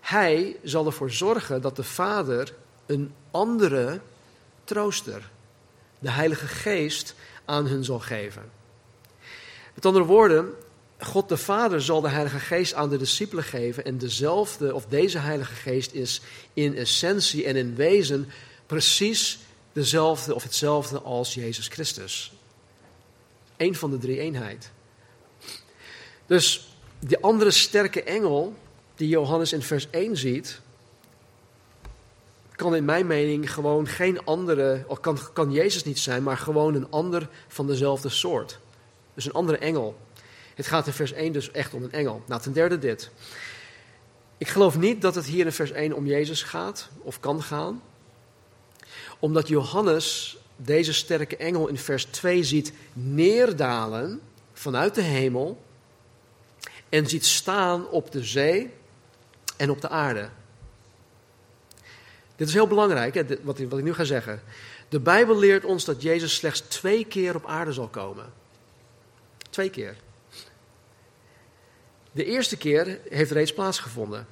[0.00, 2.54] hij zal ervoor zorgen dat de Vader
[2.86, 4.00] een andere
[4.64, 5.30] trooster,
[6.02, 8.50] de Heilige Geest, aan hun zal geven.
[9.74, 10.54] Met andere woorden,
[10.98, 15.18] God de Vader zal de Heilige Geest aan de discipelen geven en dezelfde, of deze
[15.18, 16.20] Heilige Geest is
[16.54, 18.28] in essentie en in wezen
[18.66, 19.38] precies
[19.72, 22.32] dezelfde of hetzelfde als Jezus Christus.
[23.56, 24.70] Eén van de drie eenheid.
[26.26, 28.54] Dus die andere sterke engel
[28.94, 30.60] die Johannes in vers 1 ziet,
[32.62, 36.74] kan in mijn mening gewoon geen andere, of kan, kan Jezus niet zijn, maar gewoon
[36.74, 38.58] een ander van dezelfde soort.
[39.14, 39.96] Dus een andere engel.
[40.54, 42.22] Het gaat in vers 1 dus echt om een engel.
[42.26, 43.10] Nou, ten derde dit.
[44.38, 47.82] Ik geloof niet dat het hier in vers 1 om Jezus gaat, of kan gaan,
[49.18, 54.20] omdat Johannes deze sterke engel in vers 2 ziet neerdalen
[54.52, 55.62] vanuit de hemel
[56.88, 58.70] en ziet staan op de zee
[59.56, 60.28] en op de aarde.
[62.42, 64.42] Dit is heel belangrijk, wat, wat ik nu ga zeggen.
[64.88, 68.32] De Bijbel leert ons dat Jezus slechts twee keer op aarde zal komen.
[69.50, 69.96] Twee keer.
[72.12, 74.26] De eerste keer heeft reeds plaatsgevonden.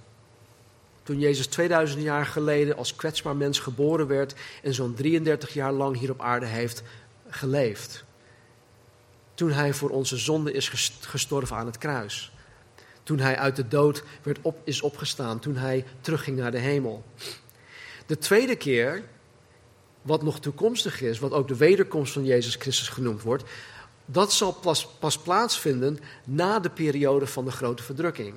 [1.02, 5.98] Toen Jezus 2000 jaar geleden als kwetsbaar mens geboren werd en zo'n 33 jaar lang
[5.98, 6.82] hier op aarde heeft
[7.28, 8.04] geleefd.
[9.34, 10.68] Toen hij voor onze zonde is
[11.00, 12.32] gestorven aan het kruis.
[13.02, 15.38] Toen hij uit de dood werd op, is opgestaan.
[15.38, 17.04] Toen hij terugging naar de hemel.
[18.10, 19.02] De tweede keer,
[20.02, 23.44] wat nog toekomstig is, wat ook de wederkomst van Jezus Christus genoemd wordt,
[24.04, 28.34] dat zal pas, pas plaatsvinden na de periode van de grote verdrukking.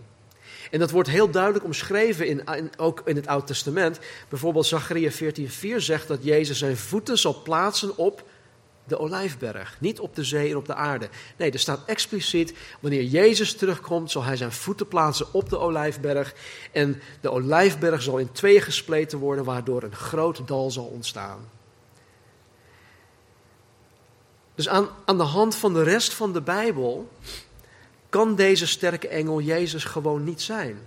[0.72, 4.00] En dat wordt heel duidelijk omschreven, in, ook in het Oude Testament.
[4.30, 8.24] Bijvoorbeeld Zachariah 14:4 zegt dat Jezus zijn voeten zal plaatsen op
[8.86, 9.78] de olijfberg.
[9.80, 11.10] Niet op de zee en op de aarde.
[11.38, 16.34] Nee, er staat expliciet, wanneer Jezus terugkomt, zal hij zijn voeten plaatsen op de olijfberg.
[16.72, 21.50] En de olijfberg zal in twee gespleten worden, waardoor een groot dal zal ontstaan.
[24.56, 27.10] Dus aan, aan de hand van de rest van de Bijbel
[28.10, 30.78] kan deze sterke engel Jezus gewoon niet zijn.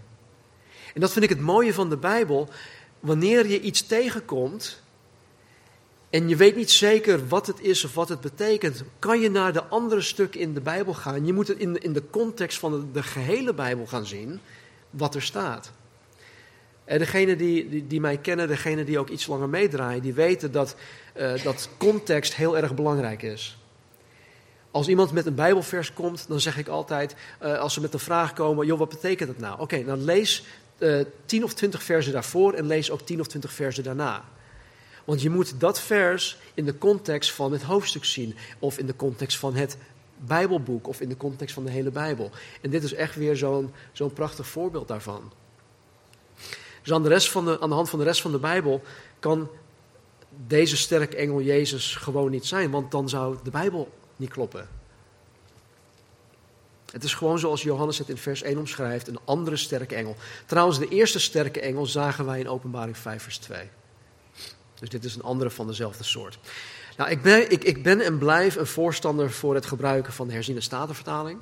[0.95, 2.49] En dat vind ik het mooie van de Bijbel.
[3.01, 4.83] Wanneer je iets tegenkomt
[6.11, 9.53] en je weet niet zeker wat het is of wat het betekent, kan je naar
[9.53, 11.27] de andere stukken in de Bijbel gaan.
[11.27, 14.41] Je moet het in de, in de context van de, gehele Bijbel gaan zien
[14.91, 15.73] wat er staat.
[16.85, 20.77] En degenen die, die, mij kennen, degenen die ook iets langer meedraaien, die weten dat,
[21.17, 23.59] uh, dat context heel erg belangrijk is.
[24.71, 27.99] Als iemand met een Bijbelvers komt, dan zeg ik altijd, uh, als ze met een
[27.99, 29.61] vraag komen, joh, wat betekent dat nou?
[29.61, 30.45] Oké, dan lees
[30.79, 34.25] uh, 10 of 20 versen daarvoor en lees ook 10 of 20 versen daarna.
[35.07, 38.97] Want je moet dat vers in de context van het hoofdstuk zien, of in de
[38.97, 39.77] context van het
[40.19, 42.31] Bijbelboek, of in de context van de hele Bijbel.
[42.61, 45.33] En dit is echt weer zo'n zo'n prachtig voorbeeld daarvan.
[46.83, 48.83] Dus aan de, rest van de, aan de hand van de rest van de Bijbel
[49.19, 49.49] kan
[50.47, 54.69] deze sterke engel Jezus gewoon niet zijn, want dan zou de Bijbel niet kloppen.
[56.93, 60.17] Het is gewoon zoals Johannes het in vers 1 omschrijft, een andere sterke engel.
[60.47, 63.69] Trouwens, de eerste sterke engel zagen wij in Openbaring 5, vers 2.
[64.79, 66.39] Dus dit is een andere van dezelfde soort.
[66.97, 70.33] Nou, ik ben, ik, ik ben en blijf een voorstander voor het gebruiken van de
[70.33, 71.41] herziene statenvertaling.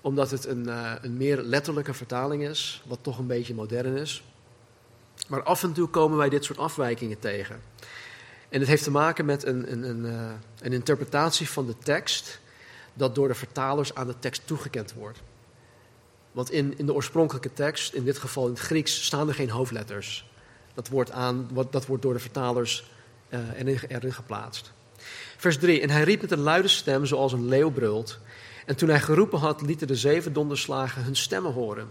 [0.00, 4.22] Omdat het een, uh, een meer letterlijke vertaling is, wat toch een beetje modern is.
[5.28, 7.60] Maar af en toe komen wij dit soort afwijkingen tegen.
[8.48, 12.40] En het heeft te maken met een, een, een, uh, een interpretatie van de tekst
[12.94, 15.18] dat door de vertalers aan de tekst toegekend wordt.
[16.32, 19.50] Want in, in de oorspronkelijke tekst, in dit geval in het Grieks, staan er geen
[19.50, 20.29] hoofdletters.
[20.74, 22.90] Dat wordt, aan, dat wordt door de vertalers
[23.28, 24.72] uh, erin, erin geplaatst.
[25.36, 25.80] Vers 3.
[25.80, 28.18] En hij riep met een luide stem, zoals een leeuw brult.
[28.66, 31.88] En toen hij geroepen had, lieten de zeven donderslagen hun stemmen horen.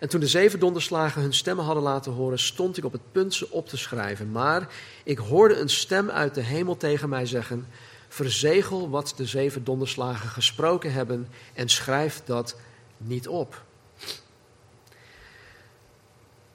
[0.00, 3.34] En toen de zeven donderslagen hun stemmen hadden laten horen, stond ik op het punt
[3.34, 4.30] ze op te schrijven.
[4.30, 4.68] Maar
[5.04, 7.66] ik hoorde een stem uit de hemel tegen mij zeggen:
[8.08, 12.56] Verzegel wat de zeven donderslagen gesproken hebben en schrijf dat
[12.96, 13.66] niet op.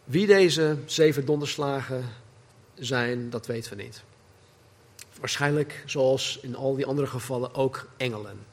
[0.04, 2.10] Wie deze zeven donderslagen
[2.74, 4.04] zijn, dat weten we niet.
[5.20, 8.46] Waarschijnlijk, zoals in al die andere gevallen, ook engelen.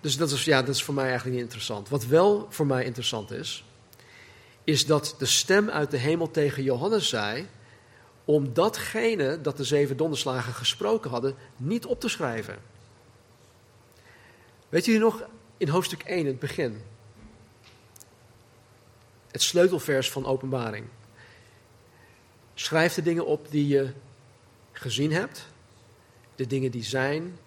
[0.00, 1.88] Dus dat is, ja, dat is voor mij eigenlijk niet interessant.
[1.88, 3.64] Wat wel voor mij interessant is,
[4.64, 7.46] is dat de stem uit de hemel tegen Johannes zei:
[8.24, 12.58] om datgene dat de zeven donderslagen gesproken hadden, niet op te schrijven.
[14.68, 15.22] Weet jullie nog
[15.56, 16.82] in hoofdstuk 1, het begin?
[19.38, 20.86] Het sleutelvers van Openbaring.
[22.54, 23.92] Schrijf de dingen op die je
[24.72, 25.46] gezien hebt,
[26.34, 27.38] de dingen die zijn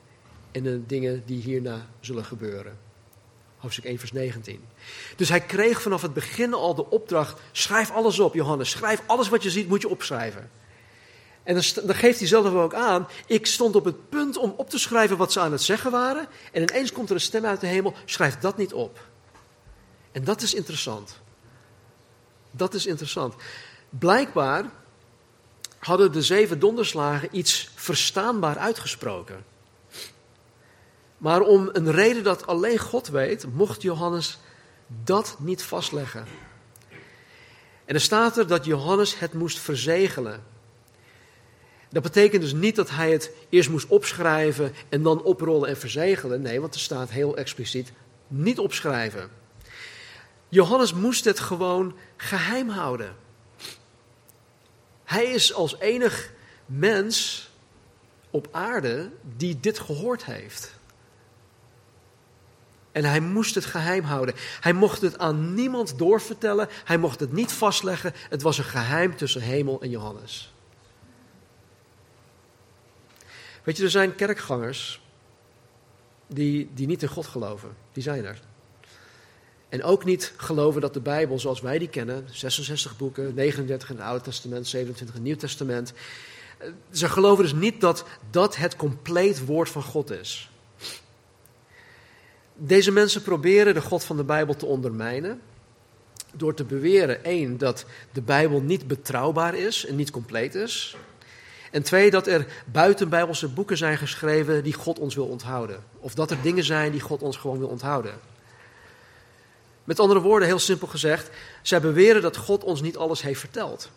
[0.52, 2.78] en de dingen die hierna zullen gebeuren.
[3.58, 4.64] Hoofdstuk 1, vers 19.
[5.16, 8.70] Dus hij kreeg vanaf het begin al de opdracht: schrijf alles op, Johannes.
[8.70, 10.50] Schrijf alles wat je ziet, moet je opschrijven.
[11.44, 14.70] En dan, dan geeft hij zelf ook aan: ik stond op het punt om op
[14.70, 16.28] te schrijven wat ze aan het zeggen waren.
[16.52, 19.08] En ineens komt er een stem uit de hemel: schrijf dat niet op.
[20.12, 21.22] En dat is interessant.
[22.52, 23.36] Dat is interessant.
[23.90, 24.66] Blijkbaar
[25.80, 29.44] hadden de zeven donderslagen iets verstaanbaar uitgesproken.
[31.18, 34.40] Maar om een reden dat alleen God weet, mocht Johannes
[35.04, 36.26] dat niet vastleggen.
[37.86, 40.44] En er staat er dat Johannes het moest verzegelen.
[41.90, 46.42] Dat betekent dus niet dat hij het eerst moest opschrijven en dan oprollen en verzegelen.
[46.42, 47.92] Nee, want er staat heel expliciet
[48.28, 49.30] niet opschrijven.
[50.52, 53.16] Johannes moest het gewoon geheim houden.
[55.04, 56.32] Hij is als enig
[56.66, 57.50] mens
[58.30, 60.76] op aarde die dit gehoord heeft.
[62.92, 64.36] En hij moest het geheim houden.
[64.60, 66.68] Hij mocht het aan niemand doorvertellen.
[66.84, 68.14] Hij mocht het niet vastleggen.
[68.30, 70.54] Het was een geheim tussen hemel en Johannes.
[73.64, 75.02] Weet je, er zijn kerkgangers
[76.28, 77.76] die, die niet in God geloven.
[77.94, 78.51] Die zijn er.
[79.72, 83.96] En ook niet geloven dat de Bijbel zoals wij die kennen, 66 boeken, 39 in
[83.96, 85.94] het Oude Testament, 27 in het Nieuw Testament.
[86.58, 90.50] Eh, ze geloven dus niet dat dat het compleet woord van God is.
[92.56, 95.42] Deze mensen proberen de God van de Bijbel te ondermijnen.
[96.32, 100.96] Door te beweren, één, dat de Bijbel niet betrouwbaar is en niet compleet is.
[101.72, 105.84] En twee, dat er buitenbijbelse boeken zijn geschreven die God ons wil onthouden.
[106.00, 108.31] Of dat er dingen zijn die God ons gewoon wil onthouden.
[109.84, 111.30] Met andere woorden, heel simpel gezegd,
[111.62, 113.90] zij beweren dat God ons niet alles heeft verteld.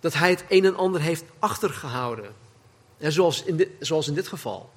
[0.00, 2.34] Dat Hij het een en ander heeft achtergehouden.
[2.98, 4.70] En zoals in dit, zoals in dit geval.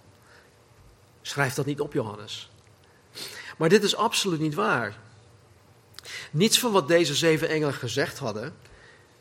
[1.22, 2.50] Schrijf dat niet op, Johannes.
[3.58, 4.98] Maar dit is absoluut niet waar.
[6.32, 8.54] Niets van wat deze zeven engelen gezegd hadden,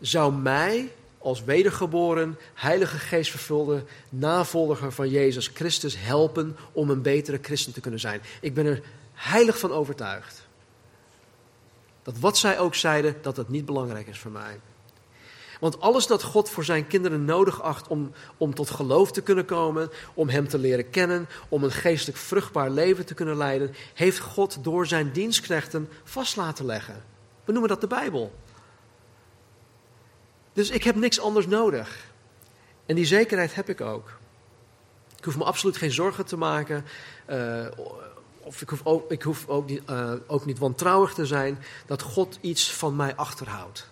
[0.01, 7.39] zou mij als wedergeboren, heilige geest vervulde navolger van Jezus Christus helpen om een betere
[7.43, 8.23] christen te kunnen zijn.
[8.41, 8.83] Ik ben er
[9.25, 10.47] heilig van overtuigd.
[12.03, 14.61] Dat wat zij ook zeiden, dat het niet belangrijk is voor mij.
[15.61, 19.45] Want alles dat God voor zijn kinderen nodig acht om, om tot geloof te kunnen
[19.45, 24.19] komen, om Hem te leren kennen, om een geestelijk vruchtbaar leven te kunnen leiden, heeft
[24.19, 27.03] God door zijn dienstknechten vast laten leggen.
[27.45, 28.35] We noemen dat de Bijbel.
[30.53, 32.13] Dus ik heb niks anders nodig.
[32.87, 34.19] En die zekerheid heb ik ook.
[35.17, 36.85] Ik hoef me absoluut geen zorgen te maken.
[37.31, 37.67] Uh,
[38.45, 42.39] of ik hoef ook, ik ook, niet, uh, ook niet wantrouwig te zijn dat God
[42.41, 43.89] iets van mij achterhoudt.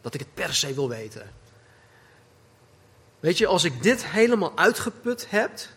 [0.00, 1.30] Dat ik het per se wil weten.
[3.20, 5.58] Weet je, als ik dit helemaal uitgeput heb.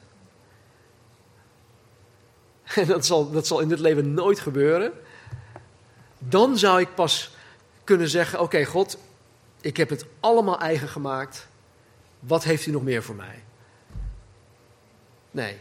[2.76, 4.94] En dat zal, dat zal in dit leven nooit gebeuren.
[6.20, 7.36] Dan zou ik pas
[7.84, 8.98] kunnen zeggen: Oké, God,
[9.62, 11.48] Ik heb het allemaal eigen gemaakt.
[12.20, 13.44] Wat heeft u nog meer voor mij?
[15.32, 15.58] Nee.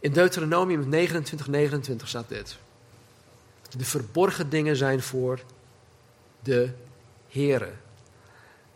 [0.00, 2.56] In Deuteronomium 29, 29 staat dit.
[3.76, 5.40] De verborgen dingen zijn voor
[6.42, 6.70] de
[7.28, 7.70] Here.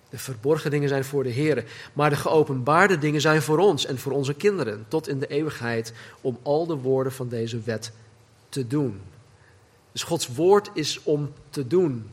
[0.08, 1.64] De verborgen dingen zijn voor de Here.
[1.92, 4.84] Maar de geopenbaarde dingen zijn voor ons en voor onze kinderen.
[4.88, 5.92] Tot in de eeuwigheid.
[6.20, 7.92] Om al de woorden van deze wet
[8.48, 9.00] te doen.
[9.92, 12.10] Dus Gods woord is om te doen.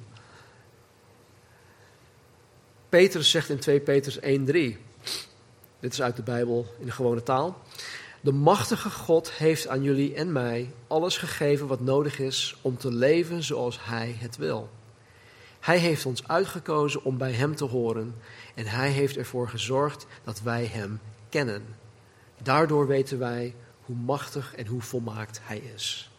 [2.90, 4.78] Petrus zegt in 2 Petrus 1:3.
[5.80, 7.62] Dit is uit de Bijbel in de gewone taal.
[8.24, 12.94] De machtige God heeft aan jullie en mij alles gegeven wat nodig is om te
[12.94, 14.70] leven zoals Hij het wil.
[15.60, 18.16] Hij heeft ons uitgekozen om bij Hem te horen
[18.56, 21.66] en Hij heeft ervoor gezorgd dat wij Hem kennen.
[22.44, 23.56] Daardoor weten wij
[23.86, 26.12] hoe machtig en hoe volmaakt Hij is.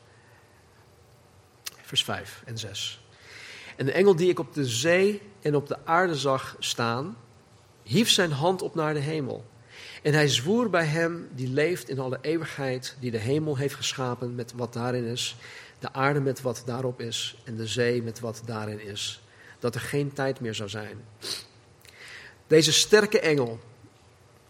[1.83, 3.05] Vers 5 en 6.
[3.77, 7.17] En de engel die ik op de zee en op de aarde zag staan,
[7.83, 9.45] hief zijn hand op naar de hemel.
[10.03, 14.35] En hij zwoer bij hem die leeft in alle eeuwigheid, die de hemel heeft geschapen
[14.35, 15.37] met wat daarin is,
[15.79, 19.23] de aarde met wat daarop is en de zee met wat daarin is,
[19.59, 21.05] dat er geen tijd meer zou zijn.
[22.47, 23.61] Deze sterke engel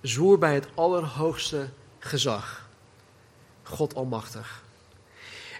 [0.00, 2.68] zwoer bij het allerhoogste gezag,
[3.62, 4.62] God Almachtig.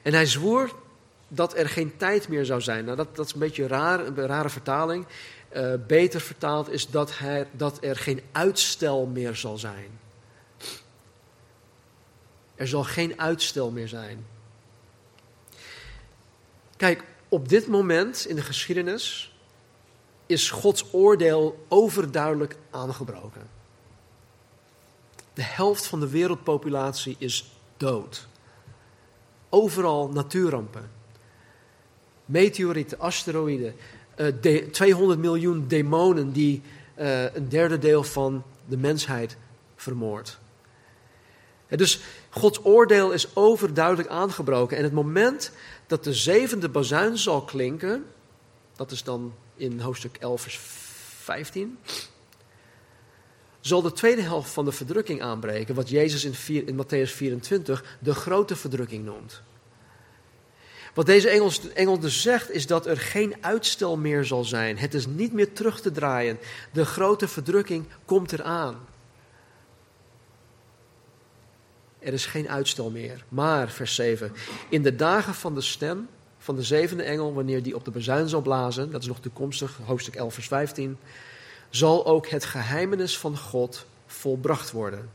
[0.03, 0.75] En hij zwoer
[1.29, 2.85] dat er geen tijd meer zou zijn.
[2.85, 5.07] Nou, dat, dat is een beetje raar, een rare vertaling.
[5.57, 9.99] Uh, beter vertaald is dat, hij, dat er geen uitstel meer zal zijn.
[12.55, 14.27] Er zal geen uitstel meer zijn.
[16.77, 19.37] Kijk, op dit moment in de geschiedenis
[20.27, 23.49] is Gods oordeel overduidelijk aangebroken.
[25.35, 28.27] De helft van de wereldpopulatie is dood.
[29.49, 30.91] Overal natuurrampen.
[32.25, 33.75] Meteorieten, asteroïden,
[34.15, 36.63] 200 eh, miljoen demonen die
[36.99, 39.37] uh, een derde deel van de mensheid
[39.77, 40.39] vermoordt.
[41.69, 44.77] Dus Gods oordeel is overduidelijk aangebroken.
[44.77, 45.53] En het moment
[45.87, 48.05] dat de zevende bazuin zal klinken,
[48.77, 51.79] dat is dan in hoofdstuk 11, vers 15,
[53.61, 58.15] zal de tweede helft van de verdrukking aanbreken, wat Jezus in, in Matthäus 24 de
[58.15, 59.43] grote verdrukking noemt.
[60.95, 61.29] Wat deze
[61.75, 64.79] engel dus zegt is dat er geen uitstel meer zal zijn.
[64.79, 66.39] Het is niet meer terug te draaien.
[66.73, 68.77] De grote verdrukking komt eraan.
[71.99, 73.25] Er is geen uitstel meer.
[73.29, 74.33] Maar, vers 7,
[74.69, 78.29] in de dagen van de stem van de zevende engel, wanneer die op de bezuin
[78.29, 80.99] zal blazen, dat is nog toekomstig, hoofdstuk 11, vers 15,
[81.71, 85.11] zal ook het geheimenis van God volbracht worden.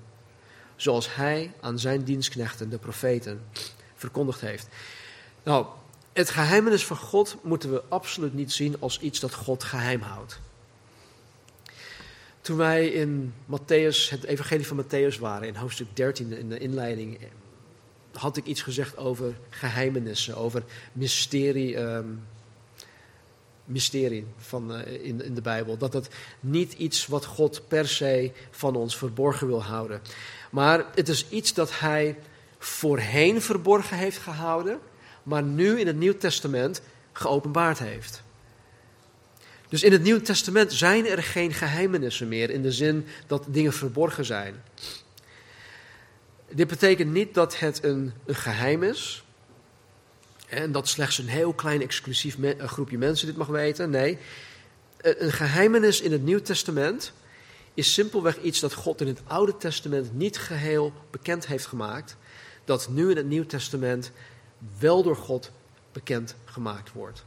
[0.75, 3.41] Zoals hij aan zijn dienstknechten, de profeten,
[3.95, 4.67] verkondigd heeft.
[5.43, 5.65] Nou,
[6.13, 10.39] het geheimenis van God moeten we absoluut niet zien als iets dat God geheim houdt.
[12.41, 17.19] Toen wij in Matthäus, het evangelie van Matthäus waren, in hoofdstuk 13 in de inleiding,
[18.13, 22.23] had ik iets gezegd over geheimenissen, over mysterie, um,
[23.65, 25.77] mysterie van, uh, in, in de Bijbel.
[25.77, 30.01] Dat het niet iets wat God per se van ons verborgen wil houden.
[30.51, 32.17] Maar het is iets dat hij
[32.59, 34.79] voorheen verborgen heeft gehouden
[35.27, 38.23] maar nu in het Nieuw Testament geopenbaard heeft.
[39.69, 43.73] Dus in het Nieuw Testament zijn er geen geheimenissen meer in de zin dat dingen
[43.73, 44.63] verborgen zijn.
[46.49, 49.23] Dit betekent niet dat het een, geheim is
[50.47, 53.89] en dat slechts een heel klein exclusief groepje mensen dit mag weten.
[53.89, 54.17] Nee,
[55.01, 57.11] een geheimenis in het Nieuw Testament
[57.73, 62.17] is simpelweg iets dat God in het Oude Testament niet geheel bekend heeft gemaakt,
[62.65, 64.11] dat nu in het Nieuw Testament
[64.79, 65.51] wel door God
[65.91, 67.25] bekend gemaakt wordt.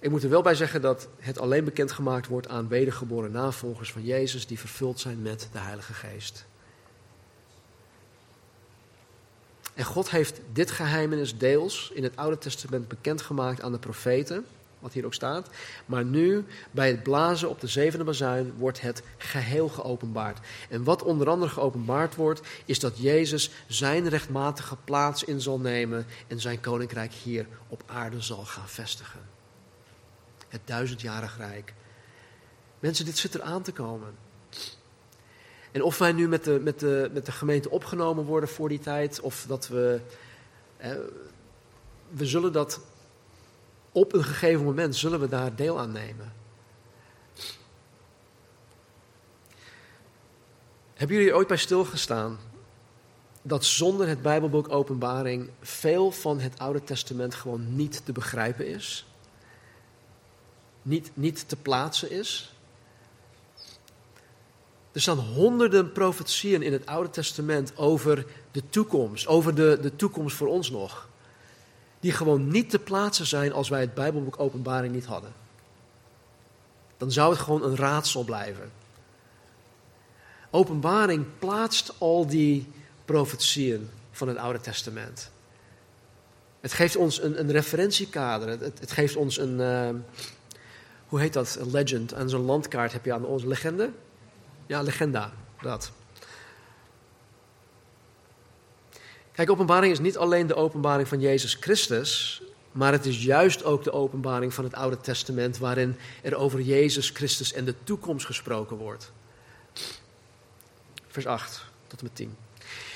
[0.00, 3.92] Ik moet er wel bij zeggen dat het alleen bekend gemaakt wordt aan wedergeboren navolgers
[3.92, 6.46] van Jezus die vervuld zijn met de Heilige Geest.
[9.74, 14.46] En God heeft dit geheimenis deels in het Oude Testament bekendgemaakt aan de profeten
[14.84, 15.48] wat hier ook staat.
[15.86, 20.46] Maar nu, bij het blazen op de zevende bazuin, wordt het geheel geopenbaard.
[20.68, 26.06] En wat onder andere geopenbaard wordt, is dat Jezus zijn rechtmatige plaats in zal nemen
[26.26, 29.20] en zijn koninkrijk hier op aarde zal gaan vestigen.
[30.48, 31.74] Het duizendjarig rijk.
[32.80, 34.14] Mensen, dit zit er aan te komen.
[35.72, 38.78] En of wij nu met de, met, de, met de gemeente opgenomen worden voor die
[38.78, 40.00] tijd, of dat we.
[42.08, 42.80] we zullen dat
[43.94, 46.32] op een gegeven moment zullen we daar deel aan nemen.
[50.94, 52.38] Hebben jullie ooit bij stilgestaan
[53.42, 59.06] dat zonder het Bijbelboek Openbaring veel van het Oude Testament gewoon niet te begrijpen is?
[60.84, 62.52] niet, niet te plaatsen is.
[64.92, 70.36] Er staan honderden profetieën in het Oude Testament over de toekomst, over de, de toekomst
[70.36, 71.08] voor ons nog.
[72.04, 75.32] Die gewoon niet te plaatsen zijn als wij het Bijbelboek Openbaring niet hadden.
[76.96, 78.72] Dan zou het gewoon een raadsel blijven.
[80.50, 82.66] Openbaring plaatst al die
[83.04, 85.30] profetieën van het Oude Testament.
[86.60, 88.48] Het geeft ons een, een referentiekader.
[88.48, 89.88] Het, het, geeft ons een, uh,
[91.08, 92.14] hoe heet dat, een legend.
[92.14, 93.90] Aan zo'n landkaart heb je aan onze legende.
[94.66, 95.32] Ja, legenda,
[95.62, 95.92] dat.
[99.34, 103.84] Kijk, openbaring is niet alleen de openbaring van Jezus Christus, maar het is juist ook
[103.84, 108.76] de openbaring van het Oude Testament waarin er over Jezus Christus en de toekomst gesproken
[108.76, 109.12] wordt.
[111.08, 112.36] Vers 8 tot en met 10.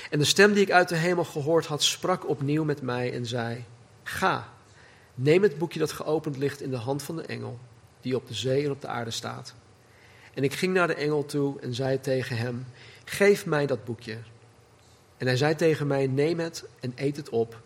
[0.09, 3.25] En de stem die ik uit de hemel gehoord had, sprak opnieuw met mij en
[3.25, 3.63] zei:
[4.03, 4.49] Ga,
[5.15, 7.59] neem het boekje dat geopend ligt in de hand van de engel,
[8.01, 9.53] die op de zee en op de aarde staat.
[10.33, 12.65] En ik ging naar de engel toe en zei tegen hem:
[13.05, 14.17] Geef mij dat boekje.
[15.19, 17.61] En hij zei tegen mij: Neem het en eet het op.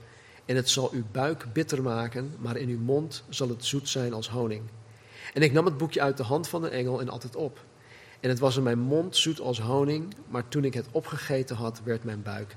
[0.45, 4.14] En het zal uw buik bitter maken, maar in uw mond zal het zoet zijn
[4.14, 4.62] als honing.
[5.34, 7.60] En ik nam het boekje uit de hand van de engel en at het op.
[8.20, 11.82] En het was in mijn mond zoet als honing, maar toen ik het opgegeten had,
[11.84, 12.56] werd mijn buik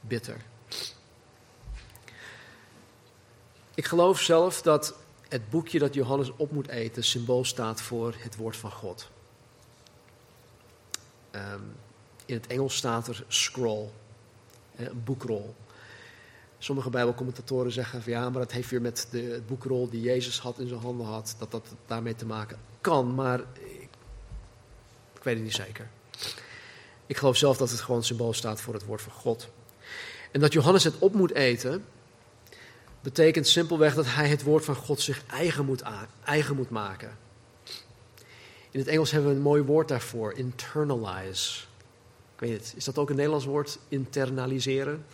[0.00, 0.36] bitter.
[3.74, 4.94] Ik geloof zelf dat
[5.28, 9.10] het boekje dat Johannes op moet eten symbool staat voor het woord van God.
[11.30, 11.60] Ehm,
[12.26, 13.88] in het Engels staat er scroll,
[14.76, 15.54] een boekrol.
[16.58, 20.58] Sommige Bijbelcommentatoren zeggen van ja, maar dat heeft weer met de boekrol die Jezus had
[20.58, 23.88] in zijn handen had, dat dat daarmee te maken kan, maar ik,
[25.14, 25.88] ik weet het niet zeker.
[27.06, 29.48] Ik geloof zelf dat het gewoon symbool staat voor het woord van God.
[30.30, 31.84] En dat Johannes het op moet eten,
[33.00, 35.82] betekent simpelweg dat hij het woord van God zich eigen moet,
[36.24, 37.16] eigen moet maken.
[38.70, 41.60] In het Engels hebben we een mooi woord daarvoor, internalize.
[42.42, 45.04] Weet het, is dat ook een Nederlands woord, internaliseren?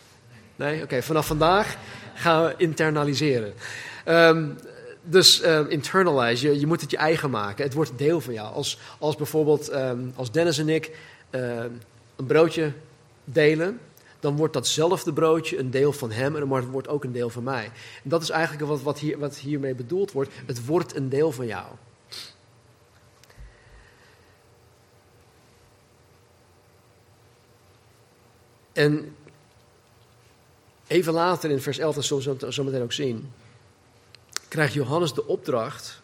[0.56, 0.82] Nee?
[0.82, 1.76] Oké, vanaf vandaag
[2.14, 3.52] gaan we internaliseren.
[4.06, 4.56] Um,
[5.02, 7.64] dus um, internalize, je, je, moet het je eigen maken.
[7.64, 8.54] Het wordt deel van jou.
[8.54, 10.96] Als, als bijvoorbeeld um, als Dennis en ik
[11.30, 12.72] een broodje
[13.24, 13.80] delen,
[14.20, 17.42] dan wordt datzelfde broodje een deel van hem en dan wordt ook een deel van
[17.42, 17.64] mij.
[18.04, 20.30] En dat is eigenlijk wat, wat, hier, wat hiermee bedoeld wordt.
[20.46, 21.66] Het wordt een deel van jou.
[28.78, 29.16] En
[30.86, 33.32] even later in vers 11, dat zullen we zo meteen ook zien,
[34.48, 36.00] krijgt Johannes de opdracht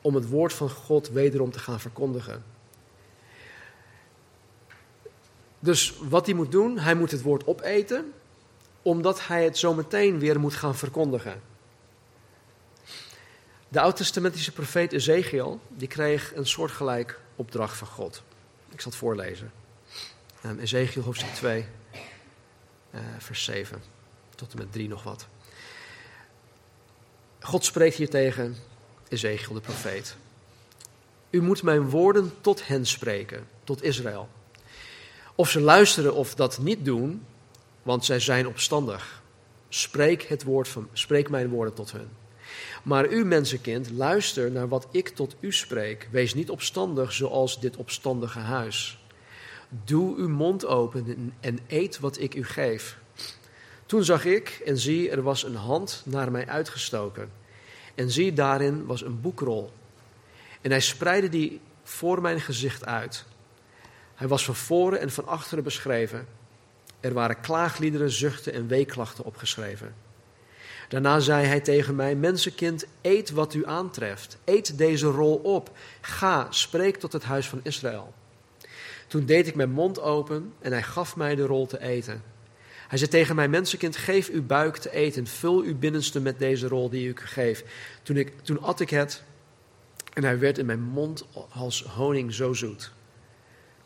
[0.00, 2.44] om het woord van God wederom te gaan verkondigen.
[5.58, 8.12] Dus wat hij moet doen, hij moet het woord opeten,
[8.82, 11.40] omdat hij het zo meteen weer moet gaan verkondigen.
[13.68, 18.22] De oud-testamentische profeet Ezekiel, die kreeg een soortgelijk opdracht van God.
[18.70, 19.52] Ik zal het voorlezen.
[20.44, 21.66] Um, Ezekiel hoofdstuk 2, uh,
[23.18, 23.82] vers 7
[24.34, 25.26] tot en met 3 nog wat.
[27.40, 28.56] God spreekt hier tegen
[29.08, 30.16] Ezekiel de profeet.
[31.30, 34.28] U moet mijn woorden tot hen spreken, tot Israël.
[35.34, 37.26] Of ze luisteren of dat niet doen,
[37.82, 39.22] want zij zijn opstandig.
[39.68, 42.10] Spreek, het woord van, spreek mijn woorden tot hen.
[42.82, 46.08] Maar u, mensenkind, luister naar wat ik tot u spreek.
[46.10, 49.01] Wees niet opstandig zoals dit opstandige huis.
[49.84, 52.98] Doe uw mond open en eet wat ik u geef.
[53.86, 57.30] Toen zag ik en zie, er was een hand naar mij uitgestoken.
[57.94, 59.72] En zie, daarin was een boekrol.
[60.60, 63.24] En hij spreidde die voor mijn gezicht uit.
[64.14, 66.26] Hij was van voren en van achteren beschreven.
[67.00, 69.94] Er waren klaagliederen, zuchten en weeklachten opgeschreven.
[70.88, 74.38] Daarna zei hij tegen mij: Mensenkind, eet wat u aantreft.
[74.44, 75.70] Eet deze rol op.
[76.00, 78.14] Ga, spreek tot het huis van Israël.
[79.12, 82.22] Toen deed ik mijn mond open en hij gaf mij de rol te eten.
[82.88, 85.26] Hij zei tegen mij: Mensenkind, geef uw buik te eten.
[85.26, 87.64] Vul uw binnenste met deze rol die ik u geef.
[88.02, 89.22] Toen, ik, toen at ik het
[90.12, 92.92] en hij werd in mijn mond als honing zo zoet.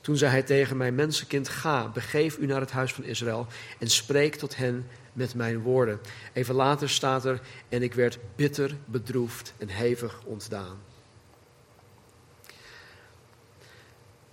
[0.00, 3.46] Toen zei hij tegen mij: Mensenkind, ga, begeef u naar het huis van Israël
[3.78, 6.00] en spreek tot hen met mijn woorden.
[6.32, 10.78] Even later staat er: En ik werd bitter, bedroefd en hevig ontdaan.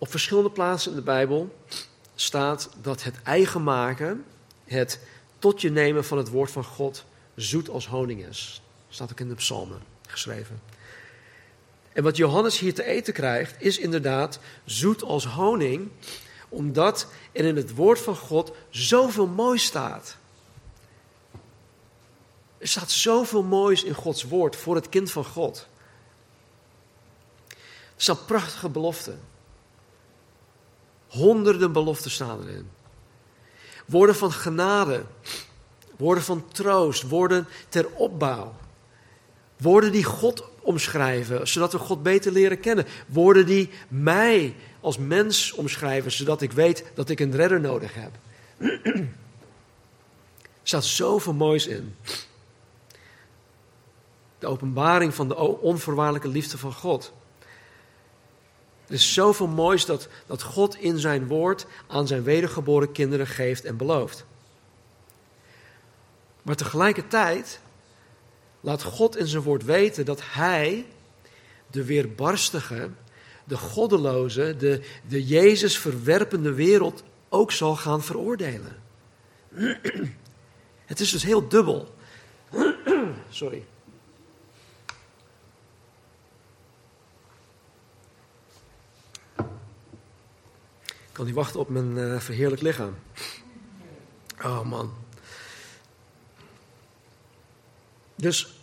[0.04, 1.56] Op verschillende plaatsen in de Bijbel
[2.16, 4.26] staat dat het eigen maken,
[4.66, 4.99] het
[5.39, 8.62] tot je nemen van het woord van God, zoet als honing is.
[8.86, 10.62] Dat staat ook in de psalmen geschreven.
[11.93, 15.89] En wat Johannes hier te eten krijgt, is inderdaad zoet als honing,
[16.49, 20.18] omdat er in het woord van God zoveel moois staat.
[22.58, 25.68] Er staat zoveel moois in Gods woord voor het kind van God.
[27.93, 29.32] Het zijn prachtige beloften.
[31.14, 32.70] Honderden beloften staan erin.
[33.86, 35.03] Woorden van genade,
[35.97, 38.55] woorden van troost, woorden ter opbouw.
[39.57, 42.86] Woorden die God omschrijven, zodat we God beter leren kennen.
[43.07, 48.11] Woorden die mij als mens omschrijven, zodat ik weet dat ik een redder nodig heb.
[48.57, 49.09] er
[50.64, 51.95] staat zoveel moois in.
[54.39, 57.14] De openbaring van de onvoorwaardelijke liefde van God.
[58.94, 63.66] Er is zoveel moois dat, dat God in zijn woord aan zijn wedergeboren kinderen geeft
[63.66, 64.26] en belooft.
[66.41, 67.60] Maar tegelijkertijd
[68.60, 70.86] laat God in zijn woord weten dat hij
[71.72, 72.89] de weerbarstige,
[73.44, 78.76] de goddeloze, de, de Jezus verwerpende wereld ook zal gaan veroordelen.
[80.91, 81.96] Het is dus heel dubbel.
[83.30, 83.64] Sorry.
[91.14, 92.95] Ik kan niet wachten op mijn uh, verheerlijk lichaam.
[94.43, 94.93] Oh man.
[98.16, 98.53] Dus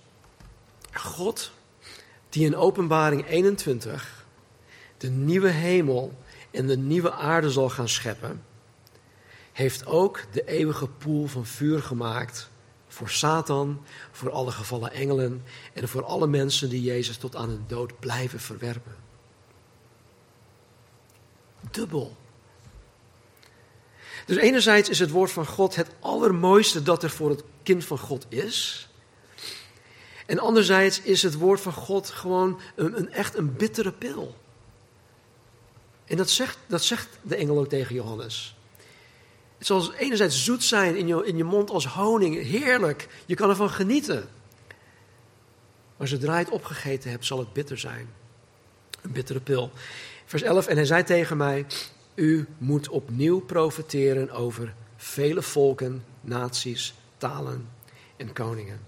[0.92, 1.50] God,
[2.28, 4.26] die in Openbaring 21
[4.96, 6.18] de nieuwe hemel
[6.50, 8.44] en de nieuwe aarde zal gaan scheppen,
[9.52, 12.50] heeft ook de eeuwige poel van vuur gemaakt
[12.88, 17.66] voor Satan, voor alle gevallen engelen en voor alle mensen die Jezus tot aan de
[17.66, 18.94] dood blijven verwerpen.
[21.70, 22.16] Dubbel.
[24.30, 27.98] Dus enerzijds is het woord van God het allermooiste dat er voor het kind van
[27.98, 28.88] God is.
[30.26, 34.36] En anderzijds is het woord van God gewoon een, een echt een bittere pil.
[36.04, 38.56] En dat zegt, dat zegt de engel ook tegen Johannes.
[39.58, 43.08] Het zal enerzijds zoet zijn in je, in je mond als honing, heerlijk.
[43.26, 44.28] Je kan ervan genieten.
[45.96, 48.08] Maar zodra je het opgegeten hebt, zal het bitter zijn.
[49.00, 49.70] Een bittere pil.
[50.24, 51.66] Vers 11, en hij zei tegen mij,
[52.20, 57.68] u moet opnieuw profiteren over vele volken, naties, talen
[58.16, 58.80] en koningen.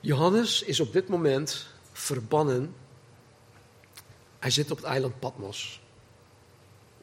[0.00, 2.74] Johannes is op dit moment verbannen.
[4.38, 5.80] Hij zit op het eiland Patmos.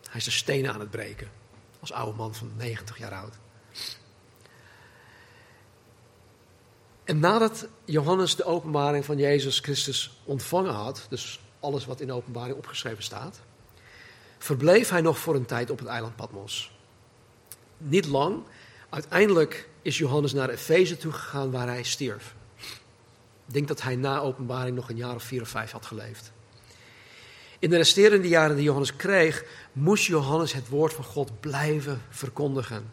[0.09, 1.31] Hij is de stenen aan het breken.
[1.79, 3.33] Als oude man van 90 jaar oud.
[7.03, 12.13] En nadat Johannes de openbaring van Jezus Christus ontvangen had, dus alles wat in de
[12.13, 13.39] openbaring opgeschreven staat,
[14.37, 16.71] verbleef hij nog voor een tijd op het eiland Patmos.
[17.77, 18.43] Niet lang.
[18.89, 22.35] Uiteindelijk is Johannes naar Efeze toegegaan waar hij stierf.
[23.47, 26.31] Ik denk dat hij na openbaring nog een jaar of vier of vijf had geleefd.
[27.59, 32.91] In de resterende jaren die Johannes kreeg, moest Johannes het woord van God blijven verkondigen.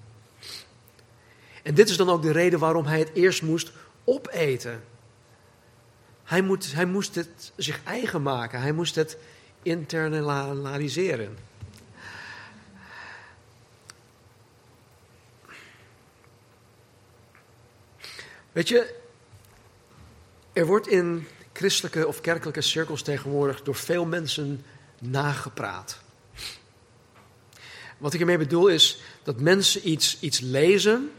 [1.63, 3.73] En dit is dan ook de reden waarom hij het eerst moest
[4.05, 4.83] opeten.
[6.33, 8.61] Hij, moet, hij moest het zich eigen maken.
[8.61, 9.17] Hij moest het
[9.63, 11.39] internaliseren.
[18.53, 18.95] Weet je,
[20.53, 24.65] er wordt in christelijke of kerkelijke cirkels tegenwoordig door veel mensen
[24.99, 26.01] nagepraat.
[27.99, 31.11] Wat ik ermee bedoel is dat mensen iets, iets lezen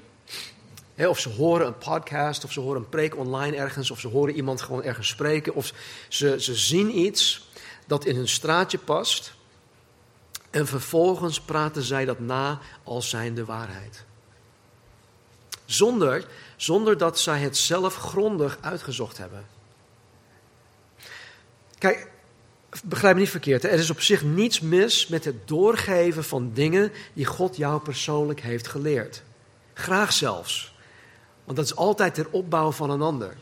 [0.98, 4.36] of ze horen een podcast, of ze horen een preek online ergens, of ze horen
[4.36, 5.74] iemand gewoon ergens spreken, of
[6.08, 7.48] ze, ze zien iets
[7.88, 9.34] dat in hun straatje past.
[10.50, 14.04] En vervolgens praten zij dat na als zijnde waarheid.
[15.66, 19.46] Zonder, zonder dat zij het zelf grondig uitgezocht hebben.
[21.78, 22.12] Kijk,
[22.84, 23.64] begrijp me niet verkeerd.
[23.64, 28.42] Er is op zich niets mis met het doorgeven van dingen die God jou persoonlijk
[28.42, 29.24] heeft geleerd.
[29.74, 30.73] Graag zelfs.
[31.44, 33.36] Want dat is altijd ter opbouw van een ander.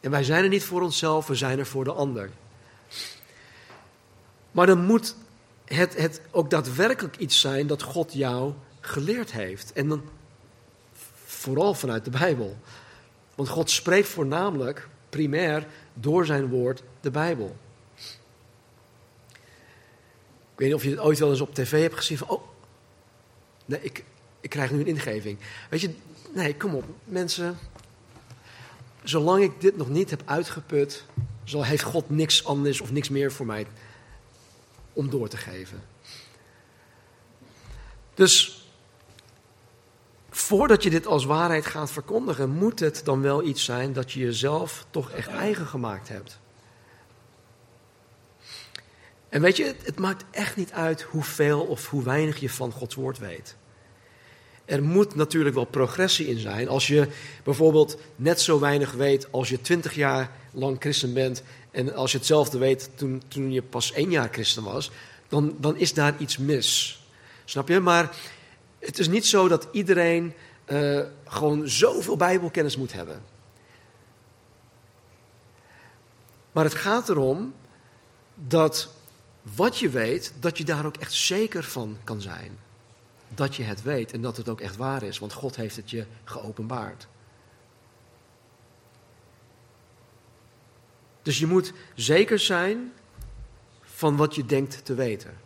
[0.00, 2.30] En wij zijn er niet voor onszelf, we zijn er voor de ander.
[4.50, 5.14] Maar dan moet
[5.64, 9.72] het, het ook daadwerkelijk iets zijn dat God jou geleerd heeft.
[9.72, 10.02] En dan
[11.24, 12.56] vooral vanuit de Bijbel.
[13.34, 17.56] Want God spreekt voornamelijk, primair, door zijn woord, de Bijbel.
[20.52, 22.42] Ik weet niet of je het ooit wel eens op tv hebt gezien van, oh,
[23.64, 24.04] nee, ik,
[24.40, 25.38] ik krijg nu een ingeving.
[25.70, 25.94] Weet je,
[26.32, 27.58] Nee, kom op, mensen.
[29.02, 31.04] Zolang ik dit nog niet heb uitgeput,
[31.44, 33.66] zal, heeft God niks anders of niks meer voor mij
[34.92, 35.82] om door te geven.
[38.14, 38.64] Dus
[40.30, 44.20] voordat je dit als waarheid gaat verkondigen, moet het dan wel iets zijn dat je
[44.20, 46.38] jezelf toch echt eigen gemaakt hebt.
[49.28, 52.72] En weet je, het, het maakt echt niet uit hoeveel of hoe weinig je van
[52.72, 53.56] Gods woord weet.
[54.70, 56.68] Er moet natuurlijk wel progressie in zijn.
[56.68, 57.08] Als je
[57.44, 62.18] bijvoorbeeld net zo weinig weet als je twintig jaar lang christen bent en als je
[62.18, 64.90] hetzelfde weet toen, toen je pas één jaar christen was,
[65.28, 67.00] dan, dan is daar iets mis.
[67.44, 67.80] Snap je?
[67.80, 68.16] Maar
[68.78, 70.34] het is niet zo dat iedereen
[70.66, 73.22] uh, gewoon zoveel Bijbelkennis moet hebben.
[76.52, 77.54] Maar het gaat erom
[78.34, 78.88] dat
[79.56, 82.58] wat je weet, dat je daar ook echt zeker van kan zijn.
[83.34, 85.90] Dat je het weet en dat het ook echt waar is, want God heeft het
[85.90, 87.06] je geopenbaard.
[91.22, 92.92] Dus je moet zeker zijn
[93.80, 95.36] van wat je denkt te weten.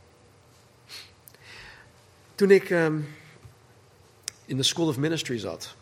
[2.34, 3.08] Toen ik um,
[4.44, 5.76] in de School of Ministry zat,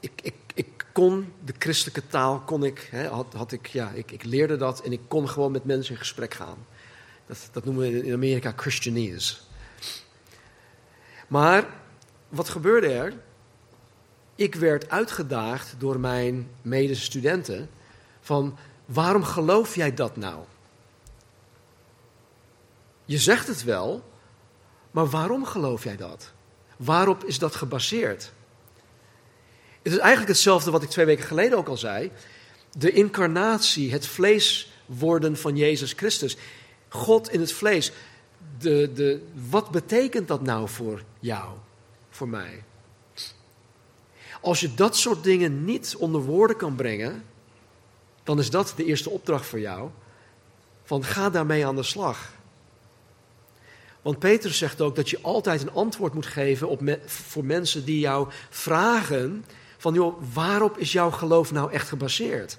[0.00, 4.10] ik, ik, ik kon de christelijke taal, kon ik, hè, had, had ik, ja, ik,
[4.10, 6.66] ik leerde dat en ik kon gewoon met mensen in gesprek gaan.
[7.26, 9.36] Dat, dat noemen we in Amerika Christianese.
[11.28, 11.66] Maar
[12.28, 13.12] wat gebeurde er?
[14.34, 17.70] Ik werd uitgedaagd door mijn medestudenten
[18.20, 20.44] van waarom geloof jij dat nou?
[23.04, 24.04] Je zegt het wel,
[24.90, 26.32] maar waarom geloof jij dat?
[26.76, 28.32] Waarop is dat gebaseerd?
[29.82, 32.10] Het is eigenlijk hetzelfde wat ik twee weken geleden ook al zei.
[32.72, 36.36] De incarnatie, het vlees worden van Jezus Christus.
[36.88, 37.92] God in het vlees.
[38.58, 41.48] De, de, wat betekent dat nou voor jou,
[42.10, 42.64] voor mij?
[44.40, 47.24] Als je dat soort dingen niet onder woorden kan brengen,
[48.22, 49.90] dan is dat de eerste opdracht voor jou.
[50.84, 52.32] Van ga daarmee aan de slag.
[54.02, 57.98] Want Petrus zegt ook dat je altijd een antwoord moet geven op voor mensen die
[57.98, 59.44] jou vragen
[59.78, 62.58] van joh, waarop is jouw geloof nou echt gebaseerd?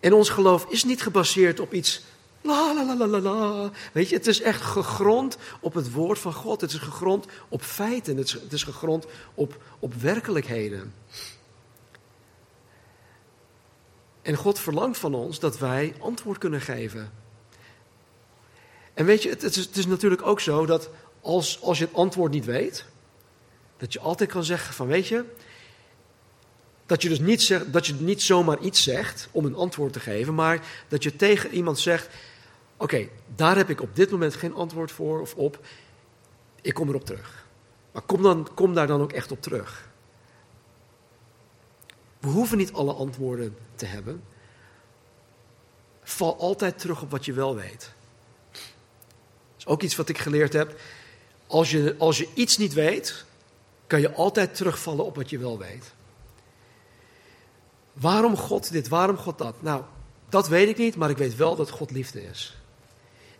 [0.00, 2.02] En ons geloof is niet gebaseerd op iets
[2.42, 3.70] la la la la la.
[3.92, 6.60] Weet je, het is echt gegrond op het woord van God.
[6.60, 8.16] Het is gegrond op feiten.
[8.16, 10.94] Het is, het is gegrond op, op werkelijkheden.
[14.22, 17.12] En God verlangt van ons dat wij antwoord kunnen geven.
[18.94, 20.90] En weet je, het, is, het is natuurlijk ook zo dat
[21.20, 22.84] als, als je het antwoord niet weet,
[23.76, 25.24] dat je altijd kan zeggen van weet je,
[26.86, 30.00] dat je dus niet, zegt, dat je niet zomaar iets zegt om een antwoord te
[30.00, 32.08] geven, maar dat je tegen iemand zegt,
[32.82, 35.66] oké, daar heb ik op dit moment geen antwoord voor of op,
[36.60, 37.46] ik kom erop terug.
[37.92, 39.88] Maar kom, dan, kom daar dan ook echt op terug.
[42.18, 44.24] We hoeven niet alle antwoorden te hebben.
[46.02, 47.92] Val altijd terug op wat je wel weet.
[48.50, 48.60] Dat
[49.58, 50.80] is ook iets wat ik geleerd heb.
[51.46, 53.24] Als je, als je iets niet weet,
[53.86, 55.92] kan je altijd terugvallen op wat je wel weet.
[57.92, 59.62] Waarom God dit, waarom God dat?
[59.62, 59.82] Nou,
[60.28, 62.61] dat weet ik niet, maar ik weet wel dat God liefde is.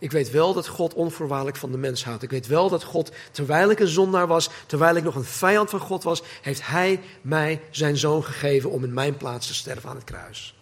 [0.03, 2.23] Ik weet wel dat God onvoorwaardelijk van de mens houdt.
[2.23, 5.69] Ik weet wel dat God, terwijl ik een zondaar was, terwijl ik nog een vijand
[5.69, 9.89] van God was, heeft Hij mij zijn zoon gegeven om in mijn plaats te sterven
[9.89, 10.55] aan het kruis.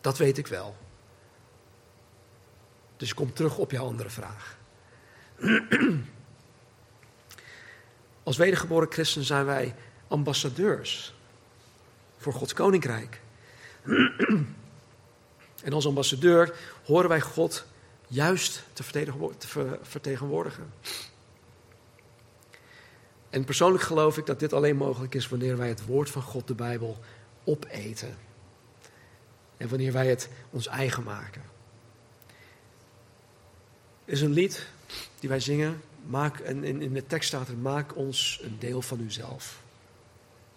[0.00, 0.76] Dat weet ik wel.
[2.96, 4.56] Dus ik kom terug op jouw andere vraag.
[8.22, 9.74] Als wedergeboren christen zijn wij
[10.08, 11.14] ambassadeurs
[12.18, 13.20] voor Gods koninkrijk.
[15.64, 16.54] En als ambassadeur
[16.84, 17.64] horen wij God
[18.08, 18.82] juist te
[19.82, 20.72] vertegenwoordigen.
[23.30, 26.46] En persoonlijk geloof ik dat dit alleen mogelijk is wanneer wij het woord van God,
[26.46, 26.98] de Bijbel,
[27.44, 28.16] opeten.
[29.56, 31.42] En wanneer wij het ons eigen maken.
[34.04, 34.66] Er is een lied
[35.20, 35.82] die wij zingen.
[36.06, 39.62] Maak, en in, de tekst staat er: Maak ons een deel van uzelf.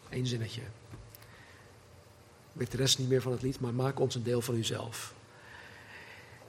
[0.10, 0.62] Eén zinnetje.
[2.54, 4.56] Ik weet de rest niet meer van het lied, maar maak ons een deel van
[4.56, 5.14] uzelf.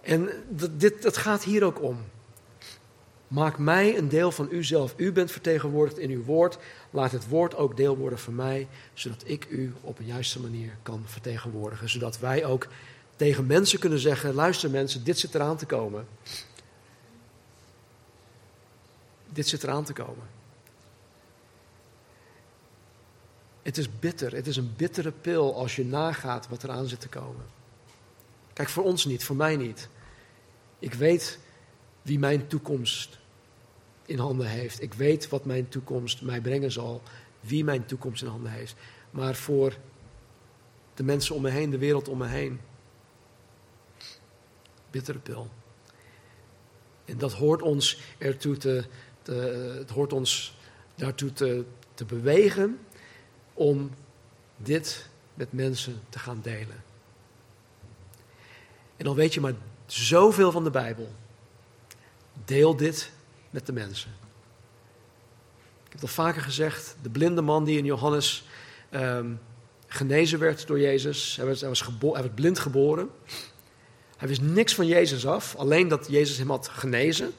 [0.09, 2.05] En dat, dit, gaat hier ook om.
[3.27, 4.95] Maak mij een deel van uzelf.
[4.97, 6.59] U bent vertegenwoordigd in uw woord.
[6.91, 10.77] Laat het woord ook deel worden van mij, zodat ik u op een juiste manier
[10.83, 11.89] kan vertegenwoordigen.
[11.89, 12.67] Zodat wij ook
[13.17, 16.07] tegen mensen kunnen zeggen: luister mensen, dit zit eraan te komen.
[19.29, 20.27] Dit zit eraan te komen.
[23.63, 24.35] Het is bitter.
[24.35, 27.45] Het is een bittere pil als je nagaat wat eraan zit te komen.
[28.53, 29.89] Kijk, voor ons niet, voor mij niet.
[30.79, 31.39] Ik weet
[32.03, 33.19] wie mijn toekomst
[34.05, 34.83] in handen heeft.
[34.83, 37.03] Ik weet wat mijn toekomst mij brengen zal.
[37.41, 38.75] Wie mijn toekomst in handen heeft.
[39.11, 39.77] Maar voor
[40.95, 42.61] de mensen om me heen, de wereld om me heen.
[44.91, 45.51] Bittere pil.
[47.05, 48.85] En dat hoort ons ertoe te,
[49.23, 49.33] te
[49.79, 50.57] het hoort ons
[50.95, 51.65] daartoe te,
[51.95, 52.79] te bewegen
[53.55, 53.91] om
[54.57, 56.83] dit met mensen te gaan delen.
[58.97, 59.55] En dan weet je maar
[59.93, 61.13] zoveel van de Bijbel.
[62.45, 63.11] Deel dit
[63.51, 64.11] met de mensen.
[65.85, 68.45] Ik heb het al vaker gezegd, de blinde man die in Johannes
[68.91, 69.31] ehm,
[69.87, 71.37] genezen werd door Jezus.
[71.37, 73.11] Hij werd, hij, was hij werd blind geboren.
[74.17, 77.33] Hij wist niks van Jezus af, alleen dat Jezus hem had genezen.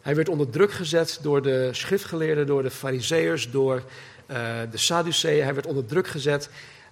[0.00, 3.76] Hij werd onder druk gezet door de schriftgeleerden, door de fariseërs, door
[4.30, 5.44] uh, de Sadduceeën.
[5.44, 6.50] Hij werd onder druk gezet.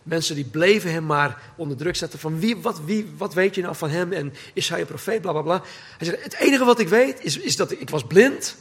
[0.08, 3.62] Mensen die bleven hem maar onder druk zetten van wie, wat, wie, wat weet je
[3.62, 5.62] nou van hem en is hij een profeet, bla bla bla.
[5.98, 8.56] Hij zei, het enige wat ik weet is, is dat ik was blind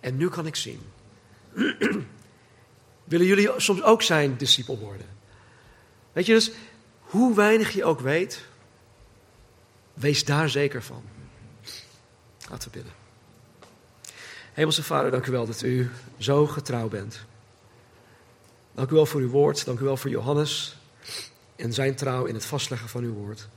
[0.00, 0.80] en nu kan ik zien.
[3.04, 5.06] Willen jullie soms ook zijn discipel worden?
[6.12, 6.50] Weet je dus,
[7.00, 8.44] hoe weinig je ook weet,
[9.94, 11.02] wees daar zeker van.
[12.50, 12.92] Laten we bidden.
[14.52, 17.24] Hemelse Vader, dank u wel dat u zo getrouw bent.
[18.74, 20.76] Dank u wel voor uw woord, dank u wel voor Johannes
[21.56, 23.48] en zijn trouw in het vastleggen van uw woord.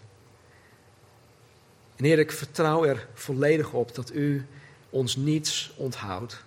[1.96, 4.46] En Heer, ik vertrouw er volledig op dat u
[4.90, 6.44] ons niets onthoudt,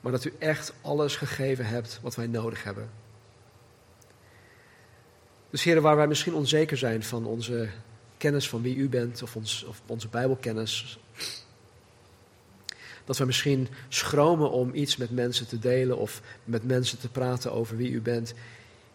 [0.00, 2.90] maar dat u echt alles gegeven hebt wat wij nodig hebben.
[5.50, 7.68] Dus Heer, waar wij misschien onzeker zijn van onze
[8.16, 10.98] kennis van wie u bent of, ons, of onze Bijbelkennis,
[13.06, 17.52] dat we misschien schromen om iets met mensen te delen of met mensen te praten
[17.52, 18.34] over wie u bent.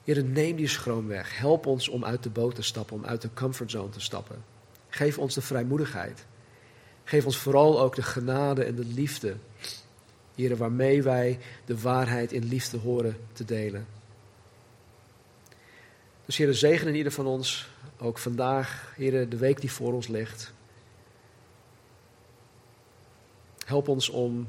[0.04, 1.38] Heer, neem die schroom weg.
[1.38, 4.44] Help ons om uit de boot te stappen, om uit de comfortzone te stappen.
[4.90, 6.26] Geef ons de vrijmoedigheid.
[7.04, 9.36] Geef ons vooral ook de genade en de liefde.
[10.36, 13.86] Heer, waarmee wij de waarheid in liefde horen te delen.
[16.26, 20.08] Dus Heer, zegen in ieder van ons, ook vandaag, Heer, de week die voor ons
[20.08, 20.54] ligt.
[23.72, 24.48] Help ons om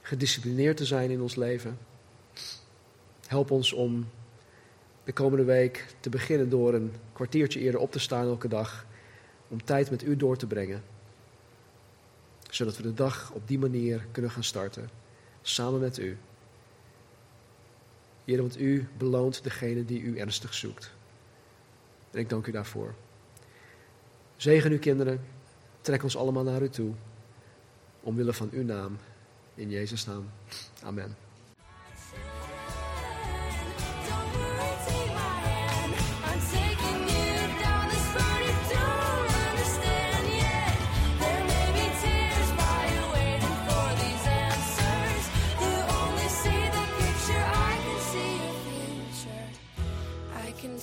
[0.00, 1.78] gedisciplineerd te zijn in ons leven.
[3.26, 4.08] Help ons om
[5.04, 8.86] de komende week te beginnen door een kwartiertje eerder op te staan elke dag.
[9.48, 10.82] Om tijd met u door te brengen.
[12.50, 14.90] Zodat we de dag op die manier kunnen gaan starten.
[15.42, 16.16] Samen met u.
[18.24, 20.92] Heer, want u beloont degene die u ernstig zoekt.
[22.10, 22.94] En ik dank u daarvoor.
[24.36, 25.35] Zegen uw kinderen.
[25.86, 26.92] Trek ons allemaal naar u toe.
[28.02, 28.98] Omwille van uw naam.
[29.54, 30.30] In Jezus' naam.
[30.82, 31.16] Amen.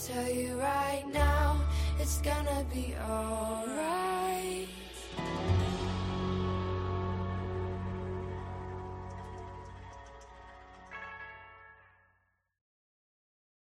[0.08, 1.62] tell you right now,
[2.00, 3.53] it's gonna be alright.